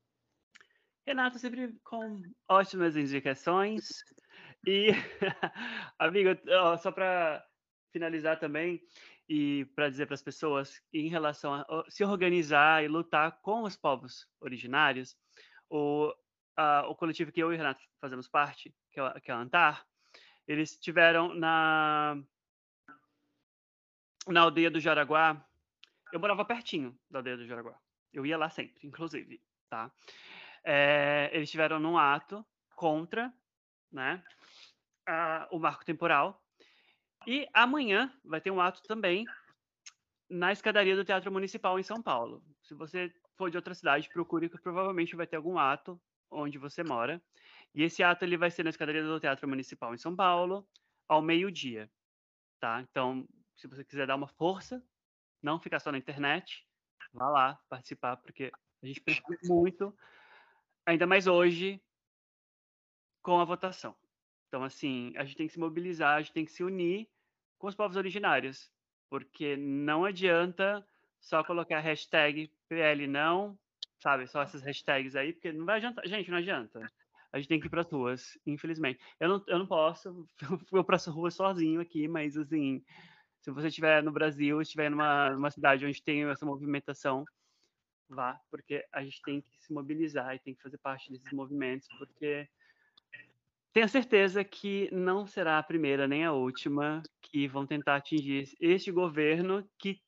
Renato, 1.06 1.40
sempre 1.40 1.76
com 1.84 2.22
ótimas 2.48 2.96
indicações. 2.96 4.04
E, 4.66 4.90
amigo, 5.98 6.30
só 6.82 6.92
para 6.92 7.46
finalizar 7.92 8.40
também, 8.40 8.82
e 9.28 9.66
para 9.76 9.90
dizer 9.90 10.08
para 10.08 10.16
as 10.16 10.22
pessoas 10.22 10.82
em 10.94 11.08
relação 11.08 11.54
a 11.54 11.86
se 11.90 12.04
organizar 12.04 12.84
e 12.84 12.88
lutar 12.88 13.40
com 13.42 13.64
os 13.64 13.78
povos 13.78 14.28
originários, 14.42 15.16
o, 15.70 16.14
a, 16.58 16.86
o 16.88 16.96
coletivo 16.96 17.32
que 17.32 17.42
eu 17.42 17.54
e 17.54 17.56
Renato 17.58 17.82
fazemos 18.00 18.28
parte, 18.28 18.76
que 18.92 19.00
é, 19.00 19.20
que 19.22 19.32
é 19.32 19.36
o 19.36 19.38
Antar, 19.38 19.86
eles 20.48 20.78
tiveram 20.78 21.34
na 21.34 22.22
na 24.28 24.42
aldeia 24.42 24.70
do 24.70 24.80
Jaraguá. 24.80 25.44
Eu 26.12 26.20
morava 26.20 26.46
pertinho 26.46 27.00
da 27.10 27.20
aldeia 27.20 27.38
do 27.38 27.48
Jaraguá. 27.48 27.80
Eu 28.14 28.26
ia 28.26 28.38
lá 28.38 28.50
sempre, 28.50 28.86
inclusive, 28.86 29.42
tá? 29.70 29.90
É, 30.64 31.30
eles 31.34 31.50
tiveram 31.50 31.80
num 31.80 31.98
ato 31.98 32.46
contra, 32.76 33.34
né, 33.92 34.24
a, 35.12 35.48
o 35.52 35.60
marco 35.60 35.84
temporal 35.84 36.42
e 37.28 37.48
amanhã 37.54 38.12
vai 38.24 38.40
ter 38.40 38.50
um 38.50 38.62
ato 38.62 38.82
também 38.84 39.26
na 40.30 40.52
escadaria 40.52 40.96
do 40.96 41.04
Teatro 41.04 41.32
Municipal 41.32 41.78
em 41.78 41.84
São 41.84 42.02
Paulo. 42.02 42.42
Se 42.64 42.74
você 42.74 43.14
for 43.38 43.52
de 43.52 43.58
outra 43.58 43.76
cidade, 43.76 44.10
procure 44.10 44.50
que 44.50 44.58
provavelmente 44.62 45.16
vai 45.16 45.28
ter 45.28 45.36
algum 45.36 45.58
ato 45.58 46.02
onde 46.30 46.58
você 46.58 46.84
mora. 46.84 47.22
E 47.76 47.84
esse 47.84 48.02
ato 48.02 48.24
ele 48.24 48.38
vai 48.38 48.50
ser 48.50 48.64
na 48.64 48.70
escadaria 48.70 49.04
do 49.04 49.20
Teatro 49.20 49.48
Municipal 49.48 49.94
em 49.94 49.98
São 49.98 50.16
Paulo, 50.16 50.66
ao 51.08 51.22
meio-dia, 51.22 51.92
tá? 52.60 52.82
Então, 52.82 53.28
se 53.56 53.68
você 53.68 53.84
quiser 53.84 54.08
dar 54.08 54.16
uma 54.16 54.28
força, 54.28 54.82
não 55.42 55.60
ficar 55.60 55.80
só 55.80 55.92
na 55.92 55.98
internet, 55.98 56.66
vá 57.14 57.30
lá 57.30 57.60
participar, 57.70 58.18
porque 58.18 58.52
a 58.82 58.86
gente 58.86 59.02
precisa 59.02 59.26
muito, 59.44 59.96
ainda 60.86 61.06
mais 61.06 61.28
hoje, 61.28 61.82
com 63.22 63.40
a 63.40 63.46
votação. 63.46 63.96
Então, 64.52 64.66
assim, 64.66 65.14
a 65.16 65.24
gente 65.24 65.38
tem 65.38 65.48
que 65.48 65.54
se 65.54 65.60
mobilizar, 65.60 66.18
a 66.18 66.22
gente 66.22 66.34
tem 66.34 66.44
que 66.44 66.52
se 66.52 66.62
unir 66.62 67.08
com 67.58 67.68
os 67.68 67.76
povos 67.76 67.96
originários, 67.96 68.70
porque 69.10 69.56
não 69.56 70.04
adianta 70.04 70.86
só 71.22 71.42
colocar 71.42 71.80
hashtag 71.80 72.52
PL 72.68 73.08
não, 73.08 73.58
sabe, 73.98 74.28
só 74.28 74.42
essas 74.42 74.62
hashtags 74.62 75.16
aí, 75.16 75.32
porque 75.32 75.54
não 75.54 75.66
vai 75.66 75.78
adiantar. 75.78 76.06
Gente, 76.06 76.30
não 76.30 76.40
adianta. 76.40 76.82
A 77.32 77.38
gente 77.38 77.48
tem 77.48 77.62
que 77.62 77.68
ir 77.68 77.70
para 77.70 77.80
as 77.80 77.90
ruas, 77.90 78.38
infelizmente. 78.46 79.00
Eu 79.22 79.30
não, 79.30 79.44
eu 79.48 79.60
não 79.60 79.66
posso, 79.66 80.28
eu 80.74 80.84
para 80.84 80.98
as 80.98 81.06
ruas 81.06 81.34
sozinho 81.34 81.80
aqui, 81.80 82.10
mas 82.10 82.36
assim, 82.36 82.84
se 83.40 83.52
você 83.52 83.70
estiver 83.70 84.04
no 84.04 84.12
Brasil, 84.12 84.62
estiver 84.62 84.92
numa, 84.92 85.30
numa 85.30 85.50
cidade 85.50 85.86
onde 85.86 86.04
tem 86.04 86.26
essa 86.26 86.46
movimentação, 86.46 87.24
vá, 88.10 88.38
porque 88.50 88.86
a 88.92 89.02
gente 89.02 89.22
tem 89.22 89.40
que 89.40 89.64
se 89.66 89.72
mobilizar 89.72 90.36
e 90.36 90.40
tem 90.40 90.54
que 90.54 90.62
fazer 90.62 90.78
parte 90.80 91.10
desses 91.10 91.32
movimentos, 91.32 91.88
porque 91.98 92.50
tenho 93.74 93.88
certeza 93.88 94.44
que 94.44 94.90
não 94.92 95.26
será 95.26 95.58
a 95.58 95.64
primeira 95.64 96.08
nem 96.08 96.26
a 96.26 96.34
última 96.34 97.02
que 97.22 97.48
vão 97.48 97.66
tentar 97.66 97.96
atingir 97.96 98.50
este 98.60 98.92
governo 98.92 99.68
que 99.80 100.02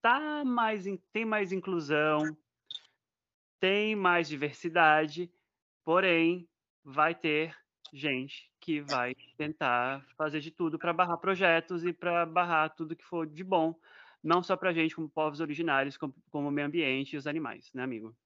tá 0.00 0.44
mais, 0.44 0.84
tem 1.12 1.24
mais 1.24 1.52
inclusão, 1.52 2.36
tem 3.60 3.94
mais 3.94 4.28
diversidade, 4.28 5.30
porém 5.84 6.48
vai 6.82 7.14
ter 7.14 7.54
gente 7.92 8.50
que 8.60 8.80
vai 8.80 9.14
tentar 9.36 10.06
fazer 10.16 10.40
de 10.40 10.50
tudo 10.50 10.78
para 10.78 10.92
barrar 10.92 11.18
projetos 11.18 11.84
e 11.84 11.92
para 11.92 12.24
barrar 12.24 12.70
tudo 12.70 12.96
que 12.96 13.04
for 13.04 13.26
de 13.26 13.44
bom, 13.44 13.74
não 14.22 14.42
só 14.42 14.56
para 14.56 14.70
a 14.70 14.72
gente, 14.72 14.94
como 14.94 15.08
povos 15.10 15.40
originários, 15.40 15.96
como, 15.96 16.14
como 16.30 16.48
o 16.48 16.50
meio 16.50 16.68
ambiente 16.68 17.14
e 17.14 17.16
os 17.16 17.26
animais, 17.26 17.70
né, 17.74 17.82
amigo? 17.82 18.16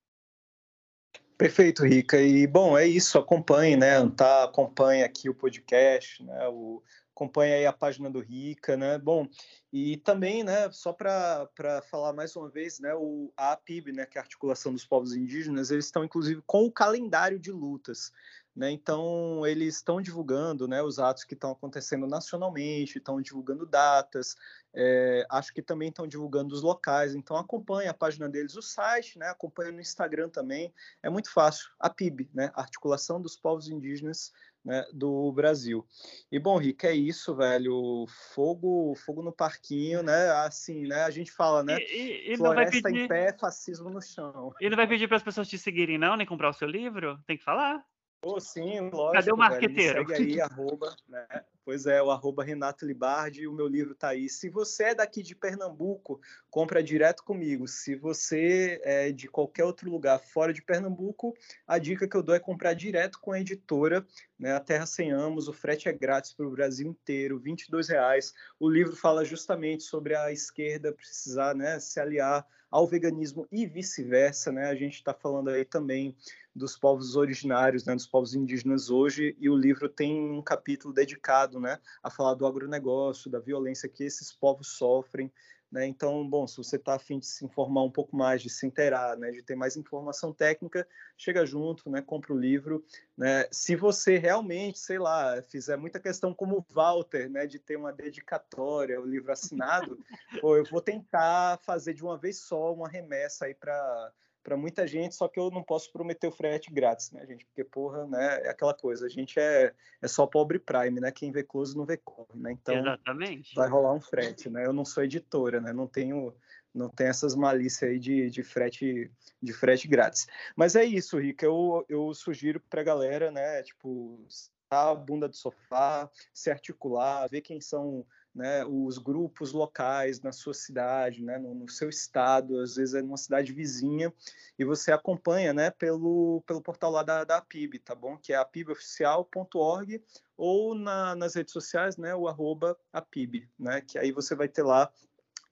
Perfeito, 1.36 1.84
Rica. 1.84 2.20
E 2.20 2.46
bom, 2.46 2.78
é 2.78 2.86
isso. 2.86 3.18
Acompanhe, 3.18 3.76
né? 3.76 4.08
Tá, 4.16 4.44
acompanhe 4.44 5.02
aqui 5.02 5.28
o 5.28 5.34
podcast, 5.34 6.22
né? 6.22 6.48
O, 6.48 6.82
acompanhe 7.14 7.54
aí 7.54 7.66
a 7.66 7.72
página 7.72 8.08
do 8.08 8.20
Rica, 8.20 8.76
né? 8.76 8.98
Bom, 8.98 9.26
e 9.72 9.96
também, 9.98 10.44
né? 10.44 10.70
Só 10.70 10.92
para 10.92 11.48
falar 11.90 12.12
mais 12.12 12.36
uma 12.36 12.48
vez, 12.48 12.78
né? 12.78 12.94
O 12.94 13.32
a 13.36 13.52
APIB, 13.52 13.92
né? 13.92 14.06
Que 14.06 14.18
é 14.18 14.20
a 14.20 14.24
Articulação 14.24 14.72
dos 14.72 14.84
Povos 14.84 15.14
Indígenas, 15.14 15.70
eles 15.70 15.86
estão 15.86 16.04
inclusive 16.04 16.42
com 16.46 16.64
o 16.64 16.72
calendário 16.72 17.38
de 17.38 17.50
lutas. 17.50 18.12
Né? 18.54 18.70
Então, 18.70 19.44
eles 19.44 19.76
estão 19.76 20.00
divulgando 20.00 20.68
né, 20.68 20.80
os 20.80 21.00
atos 21.00 21.24
que 21.24 21.34
estão 21.34 21.50
acontecendo 21.50 22.06
nacionalmente, 22.06 22.98
estão 22.98 23.20
divulgando 23.20 23.66
datas, 23.66 24.36
é, 24.72 25.26
acho 25.28 25.52
que 25.52 25.60
também 25.60 25.88
estão 25.88 26.06
divulgando 26.06 26.54
os 26.54 26.62
locais. 26.62 27.14
Então, 27.14 27.36
acompanhe 27.36 27.88
a 27.88 27.94
página 27.94 28.28
deles, 28.28 28.54
o 28.54 28.62
site, 28.62 29.18
né, 29.18 29.28
acompanhe 29.28 29.72
no 29.72 29.80
Instagram 29.80 30.28
também. 30.28 30.72
É 31.02 31.10
muito 31.10 31.32
fácil. 31.32 31.68
A 31.80 31.90
PIB, 31.90 32.30
né, 32.32 32.52
Articulação 32.54 33.20
dos 33.20 33.36
Povos 33.36 33.68
Indígenas 33.68 34.32
né, 34.64 34.84
do 34.92 35.30
Brasil. 35.32 35.86
E 36.32 36.38
bom, 36.38 36.56
Rick, 36.56 36.86
é 36.86 36.94
isso, 36.94 37.34
velho. 37.34 38.06
Fogo, 38.34 38.94
fogo 38.94 39.22
no 39.22 39.32
parquinho, 39.32 40.02
né? 40.02 40.30
Assim, 40.30 40.86
né? 40.86 41.02
A 41.02 41.10
gente 41.10 41.30
fala, 41.30 41.62
né? 41.62 41.76
E, 41.78 42.32
e, 42.32 42.36
Floresta 42.36 42.88
pedir... 42.88 43.04
em 43.04 43.08
pé, 43.08 43.36
fascismo 43.38 43.90
no 43.90 44.00
chão. 44.00 44.54
E 44.60 44.70
não 44.70 44.76
vai 44.76 44.86
pedir 44.86 45.06
para 45.06 45.18
as 45.18 45.22
pessoas 45.22 45.48
te 45.48 45.58
seguirem, 45.58 45.98
não, 45.98 46.16
nem 46.16 46.26
comprar 46.26 46.48
o 46.48 46.54
seu 46.54 46.66
livro? 46.66 47.18
Tem 47.26 47.36
que 47.36 47.44
falar. 47.44 47.84
Oh, 48.24 48.40
sim, 48.40 48.80
lógico. 48.80 49.12
Cadê 49.12 49.32
o 49.32 49.36
marqueteiro? 49.36 50.06
Velho, 50.06 50.08
segue 50.08 50.32
aí, 50.32 50.40
arroba, 50.40 50.96
né? 51.08 51.26
Pois 51.64 51.86
é, 51.86 52.02
o 52.02 52.10
arroba 52.10 52.44
Renato 52.44 52.84
Libardi 52.84 53.42
e 53.42 53.48
o 53.48 53.52
meu 53.52 53.66
livro 53.66 53.94
tá 53.94 54.08
aí. 54.08 54.28
Se 54.28 54.50
você 54.50 54.84
é 54.84 54.94
daqui 54.94 55.22
de 55.22 55.34
Pernambuco, 55.34 56.20
compra 56.50 56.82
direto 56.82 57.22
comigo. 57.22 57.66
Se 57.66 57.94
você 57.94 58.80
é 58.84 59.10
de 59.10 59.28
qualquer 59.28 59.64
outro 59.64 59.90
lugar 59.90 60.18
fora 60.18 60.52
de 60.52 60.62
Pernambuco, 60.62 61.34
a 61.66 61.78
dica 61.78 62.06
que 62.06 62.16
eu 62.16 62.22
dou 62.22 62.34
é 62.34 62.38
comprar 62.38 62.74
direto 62.74 63.18
com 63.18 63.32
a 63.32 63.40
editora, 63.40 64.06
né? 64.38 64.52
A 64.52 64.60
Terra 64.60 64.84
Sem 64.84 65.10
Amos, 65.10 65.48
o 65.48 65.54
frete 65.54 65.88
é 65.88 65.92
grátis 65.92 66.34
para 66.34 66.46
o 66.46 66.50
Brasil 66.50 66.86
inteiro, 66.86 67.42
R$ 67.42 67.54
reais. 67.88 68.34
O 68.60 68.68
livro 68.68 68.94
fala 68.94 69.24
justamente 69.24 69.84
sobre 69.84 70.14
a 70.14 70.30
esquerda 70.30 70.92
precisar 70.92 71.54
né, 71.54 71.80
se 71.80 71.98
aliar 71.98 72.46
ao 72.74 72.88
veganismo 72.88 73.46
e 73.52 73.66
vice-versa, 73.66 74.50
né? 74.50 74.66
A 74.66 74.74
gente 74.74 74.94
está 74.94 75.14
falando 75.14 75.48
aí 75.48 75.64
também 75.64 76.16
dos 76.52 76.76
povos 76.76 77.14
originários, 77.14 77.84
né, 77.84 77.94
dos 77.94 78.08
povos 78.08 78.34
indígenas 78.34 78.90
hoje, 78.90 79.36
e 79.38 79.48
o 79.48 79.56
livro 79.56 79.88
tem 79.88 80.20
um 80.20 80.42
capítulo 80.42 80.92
dedicado, 80.92 81.60
né, 81.60 81.78
a 82.02 82.10
falar 82.10 82.34
do 82.34 82.44
agronegócio, 82.44 83.30
da 83.30 83.38
violência 83.38 83.88
que 83.88 84.02
esses 84.02 84.32
povos 84.32 84.76
sofrem, 84.76 85.32
né? 85.74 85.84
Então, 85.88 86.24
bom, 86.24 86.46
se 86.46 86.56
você 86.56 86.76
está 86.76 86.94
afim 86.94 87.18
de 87.18 87.26
se 87.26 87.44
informar 87.44 87.82
um 87.82 87.90
pouco 87.90 88.16
mais, 88.16 88.40
de 88.40 88.48
se 88.48 88.64
inteirar, 88.64 89.16
né, 89.16 89.32
de 89.32 89.42
ter 89.42 89.56
mais 89.56 89.76
informação 89.76 90.32
técnica, 90.32 90.86
chega 91.18 91.44
junto, 91.44 91.90
né, 91.90 92.00
compra 92.00 92.32
o 92.32 92.38
livro. 92.38 92.84
Né? 93.18 93.48
Se 93.50 93.74
você 93.74 94.16
realmente, 94.16 94.78
sei 94.78 95.00
lá, 95.00 95.42
fizer 95.42 95.76
muita 95.76 95.98
questão 95.98 96.32
como 96.32 96.58
o 96.58 96.64
Walter, 96.72 97.28
né, 97.28 97.44
de 97.44 97.58
ter 97.58 97.74
uma 97.74 97.92
dedicatória, 97.92 99.00
o 99.00 99.04
livro 99.04 99.32
assinado, 99.32 99.98
pô, 100.40 100.56
eu 100.56 100.64
vou 100.64 100.80
tentar 100.80 101.58
fazer 101.64 101.92
de 101.92 102.04
uma 102.04 102.16
vez 102.16 102.38
só 102.38 102.72
uma 102.72 102.88
remessa 102.88 103.46
aí 103.46 103.54
para 103.54 104.12
para 104.44 104.56
muita 104.58 104.86
gente, 104.86 105.14
só 105.14 105.26
que 105.26 105.40
eu 105.40 105.50
não 105.50 105.62
posso 105.62 105.90
prometer 105.90 106.26
o 106.26 106.30
frete 106.30 106.70
grátis, 106.70 107.10
né, 107.10 107.26
gente? 107.26 107.46
Porque, 107.46 107.64
porra, 107.64 108.06
né, 108.06 108.42
é 108.42 108.50
aquela 108.50 108.74
coisa, 108.74 109.06
a 109.06 109.08
gente 109.08 109.40
é, 109.40 109.72
é 110.02 110.06
só 110.06 110.26
pobre 110.26 110.58
Prime, 110.58 111.00
né? 111.00 111.10
Quem 111.10 111.32
vê 111.32 111.42
close 111.42 111.74
não 111.76 111.86
vê 111.86 111.96
corre, 111.96 112.38
né? 112.38 112.52
Então, 112.52 112.76
Exatamente. 112.76 113.54
vai 113.54 113.68
rolar 113.68 113.94
um 113.94 114.00
frete, 114.00 114.50
né? 114.50 114.66
Eu 114.66 114.72
não 114.74 114.84
sou 114.84 115.02
editora, 115.02 115.60
né? 115.60 115.72
Não 115.72 115.86
tenho 115.86 116.32
não 116.74 116.88
tem 116.88 117.06
essas 117.06 117.36
malícias 117.36 117.88
aí 117.88 117.98
de, 118.00 118.28
de 118.28 118.42
frete 118.42 119.10
de 119.40 119.52
frete 119.52 119.86
grátis. 119.86 120.26
Mas 120.56 120.74
é 120.74 120.84
isso, 120.84 121.18
Rica, 121.18 121.46
eu, 121.46 121.84
eu 121.88 122.12
sugiro 122.12 122.60
para 122.68 122.80
a 122.80 122.84
galera, 122.84 123.30
né, 123.30 123.62
tipo, 123.62 124.26
a 124.68 124.92
bunda 124.94 125.28
do 125.28 125.36
sofá, 125.36 126.10
se 126.32 126.50
articular, 126.50 127.28
ver 127.28 127.42
quem 127.42 127.60
são 127.60 128.04
né, 128.34 128.64
os 128.64 128.98
grupos 128.98 129.52
locais 129.52 130.20
na 130.20 130.32
sua 130.32 130.52
cidade, 130.52 131.22
né, 131.22 131.38
no, 131.38 131.54
no, 131.54 131.68
seu 131.68 131.88
estado, 131.88 132.58
às 132.58 132.74
vezes 132.74 132.94
é 132.94 133.02
numa 133.02 133.16
cidade 133.16 133.52
vizinha, 133.52 134.12
e 134.58 134.64
você 134.64 134.90
acompanha 134.90 135.52
né, 135.52 135.70
pelo, 135.70 136.42
pelo 136.46 136.60
portal 136.60 136.90
lá 136.90 137.02
da, 137.02 137.22
da 137.22 137.40
PIB, 137.40 137.78
tá 137.78 137.94
bom? 137.94 138.16
Que 138.16 138.32
é 138.32 138.36
apiboficial.org 138.36 140.02
ou 140.36 140.74
na, 140.74 141.14
nas 141.14 141.34
redes 141.34 141.52
sociais, 141.52 141.96
né, 141.96 142.14
o 142.14 142.26
arroba 142.26 142.76
apib, 142.92 143.48
né, 143.58 143.80
que 143.80 143.98
aí 143.98 144.10
você 144.10 144.34
vai 144.34 144.48
ter 144.48 144.64
lá 144.64 144.90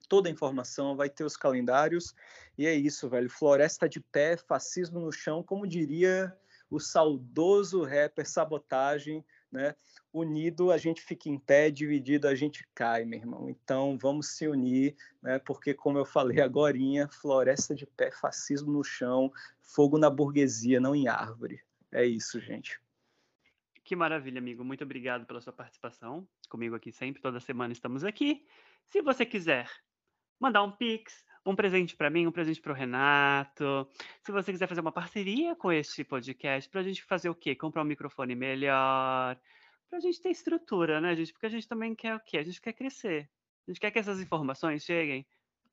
toda 0.09 0.27
a 0.27 0.31
informação, 0.31 0.97
vai 0.97 1.09
ter 1.09 1.23
os 1.23 1.37
calendários, 1.37 2.13
e 2.57 2.67
é 2.67 2.75
isso, 2.75 3.09
velho, 3.09 3.29
floresta 3.29 3.87
de 3.87 4.01
pé, 4.01 4.35
fascismo 4.35 4.99
no 4.99 5.11
chão, 5.11 5.41
como 5.41 5.65
diria 5.65 6.35
o 6.69 6.79
saudoso 6.79 7.83
rapper 7.83 8.27
Sabotagem, 8.27 9.23
né? 9.53 9.75
Unido 10.11 10.71
a 10.71 10.77
gente 10.77 11.01
fica 11.01 11.29
em 11.29 11.39
pé, 11.39 11.69
dividido 11.71 12.27
a 12.27 12.35
gente 12.35 12.67
cai, 12.73 13.05
meu 13.05 13.19
irmão. 13.19 13.49
Então 13.49 13.97
vamos 13.97 14.29
se 14.29 14.47
unir, 14.47 14.95
né? 15.21 15.39
Porque 15.39 15.73
como 15.73 15.97
eu 15.97 16.05
falei 16.05 16.41
agora, 16.41 16.77
floresta 17.09 17.73
de 17.73 17.85
pé, 17.85 18.11
fascismo 18.11 18.71
no 18.71 18.83
chão, 18.83 19.31
fogo 19.61 19.97
na 19.97 20.09
burguesia, 20.09 20.79
não 20.79 20.95
em 20.95 21.07
árvore. 21.07 21.61
É 21.91 22.03
isso, 22.05 22.39
gente. 22.39 22.81
Que 23.83 23.95
maravilha, 23.95 24.39
amigo. 24.39 24.63
Muito 24.63 24.83
obrigado 24.83 25.25
pela 25.25 25.41
sua 25.41 25.53
participação 25.53 26.27
comigo 26.49 26.75
aqui 26.75 26.91
sempre. 26.91 27.21
Toda 27.21 27.39
semana 27.39 27.73
estamos 27.73 28.03
aqui. 28.03 28.45
Se 28.87 29.01
você 29.01 29.25
quiser 29.25 29.69
mandar 30.39 30.63
um 30.63 30.71
pix, 30.71 31.25
um 31.45 31.55
presente 31.55 31.95
para 31.95 32.09
mim, 32.09 32.27
um 32.27 32.31
presente 32.31 32.61
para 32.61 32.71
o 32.71 32.75
Renato. 32.75 33.87
Se 34.21 34.31
você 34.31 34.51
quiser 34.51 34.67
fazer 34.67 34.81
uma 34.81 34.91
parceria 34.91 35.55
com 35.55 35.71
este 35.71 36.03
podcast, 36.03 36.69
para 36.69 36.81
a 36.81 36.83
gente 36.83 37.03
fazer 37.03 37.29
o 37.29 37.35
quê? 37.35 37.55
Comprar 37.55 37.81
um 37.81 37.85
microfone 37.85 38.35
melhor, 38.35 39.37
para 39.89 39.97
a 39.97 40.01
gente 40.01 40.21
ter 40.21 40.29
estrutura, 40.29 41.01
né, 41.01 41.15
gente? 41.15 41.33
Porque 41.33 41.45
a 41.45 41.49
gente 41.49 41.67
também 41.67 41.95
quer 41.95 42.15
o 42.15 42.19
quê? 42.19 42.37
A 42.37 42.43
gente 42.43 42.61
quer 42.61 42.73
crescer. 42.73 43.29
A 43.67 43.71
gente 43.71 43.79
quer 43.79 43.91
que 43.91 43.99
essas 43.99 44.19
informações 44.19 44.83
cheguem 44.83 45.25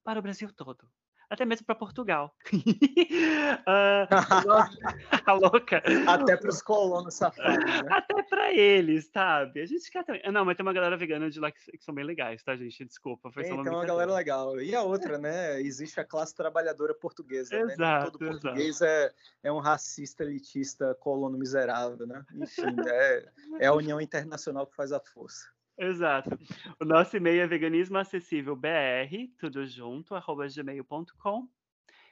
para 0.04 0.18
o 0.18 0.22
Brasil 0.22 0.52
todo 0.52 0.88
até 1.30 1.44
mesmo 1.44 1.64
para 1.64 1.76
Portugal. 1.76 2.34
uh, 2.52 4.10
a 5.24 5.32
louca. 5.32 5.80
Até 6.08 6.36
para 6.36 6.50
os 6.50 6.60
colonos 6.60 7.14
safados. 7.14 7.64
Né? 7.64 7.88
Até 7.88 8.20
para 8.24 8.52
eles, 8.52 9.08
sabe? 9.12 9.60
A 9.60 9.66
gente 9.66 9.88
quer 9.92 10.04
também. 10.04 10.20
Não, 10.32 10.44
mas 10.44 10.56
tem 10.56 10.66
uma 10.66 10.72
galera 10.72 10.96
vegana 10.96 11.30
de 11.30 11.38
lá 11.38 11.52
que, 11.52 11.78
que 11.78 11.84
são 11.84 11.94
bem 11.94 12.04
legais, 12.04 12.42
tá, 12.42 12.56
gente? 12.56 12.84
Desculpa. 12.84 13.30
Foi 13.30 13.44
tem, 13.44 13.52
uma 13.52 13.62
tem 13.62 13.72
uma 13.72 13.86
galera 13.86 14.12
legal. 14.12 14.60
E 14.60 14.74
a 14.74 14.82
outra, 14.82 15.18
né? 15.18 15.62
Existe 15.62 16.00
a 16.00 16.04
classe 16.04 16.34
trabalhadora 16.34 16.92
portuguesa. 16.94 17.54
Exato, 17.54 17.80
né? 17.80 18.04
Todo 18.04 18.18
português 18.18 18.80
é, 18.80 19.12
é 19.44 19.52
um 19.52 19.60
racista, 19.60 20.24
elitista, 20.24 20.96
colono 20.96 21.38
miserável, 21.38 22.08
né? 22.08 22.24
Enfim, 22.34 22.64
é, 22.92 23.28
é 23.60 23.66
a 23.68 23.72
União 23.72 24.00
Internacional 24.00 24.66
que 24.66 24.74
faz 24.74 24.90
a 24.90 24.98
força. 24.98 25.46
Exato. 25.80 26.38
O 26.78 26.84
nosso 26.84 27.16
e-mail 27.16 27.40
é 27.40 27.46
veganismoacessívelbr, 27.46 29.32
tudo 29.38 29.66
junto, 29.66 30.14
arroba 30.14 30.46
gmail.com. 30.46 31.48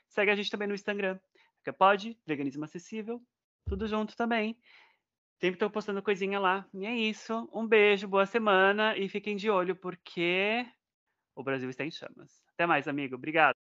Segue 0.08 0.30
a 0.30 0.34
gente 0.34 0.50
também 0.50 0.66
no 0.66 0.74
Instagram, 0.74 1.20
que 1.62 1.70
pode, 1.70 2.18
veganismo 2.26 2.64
acessível, 2.64 3.22
tudo 3.66 3.86
junto 3.86 4.16
também. 4.16 4.58
Sempre 5.38 5.56
estou 5.56 5.68
postando 5.70 6.02
coisinha 6.02 6.40
lá. 6.40 6.66
E 6.72 6.86
é 6.86 6.96
isso. 6.96 7.46
Um 7.52 7.66
beijo, 7.66 8.08
boa 8.08 8.24
semana 8.24 8.96
e 8.96 9.06
fiquem 9.06 9.36
de 9.36 9.50
olho 9.50 9.76
porque 9.76 10.66
o 11.36 11.44
Brasil 11.44 11.68
está 11.68 11.84
em 11.84 11.90
chamas. 11.90 12.42
Até 12.54 12.66
mais, 12.66 12.88
amigo. 12.88 13.16
Obrigado. 13.16 13.56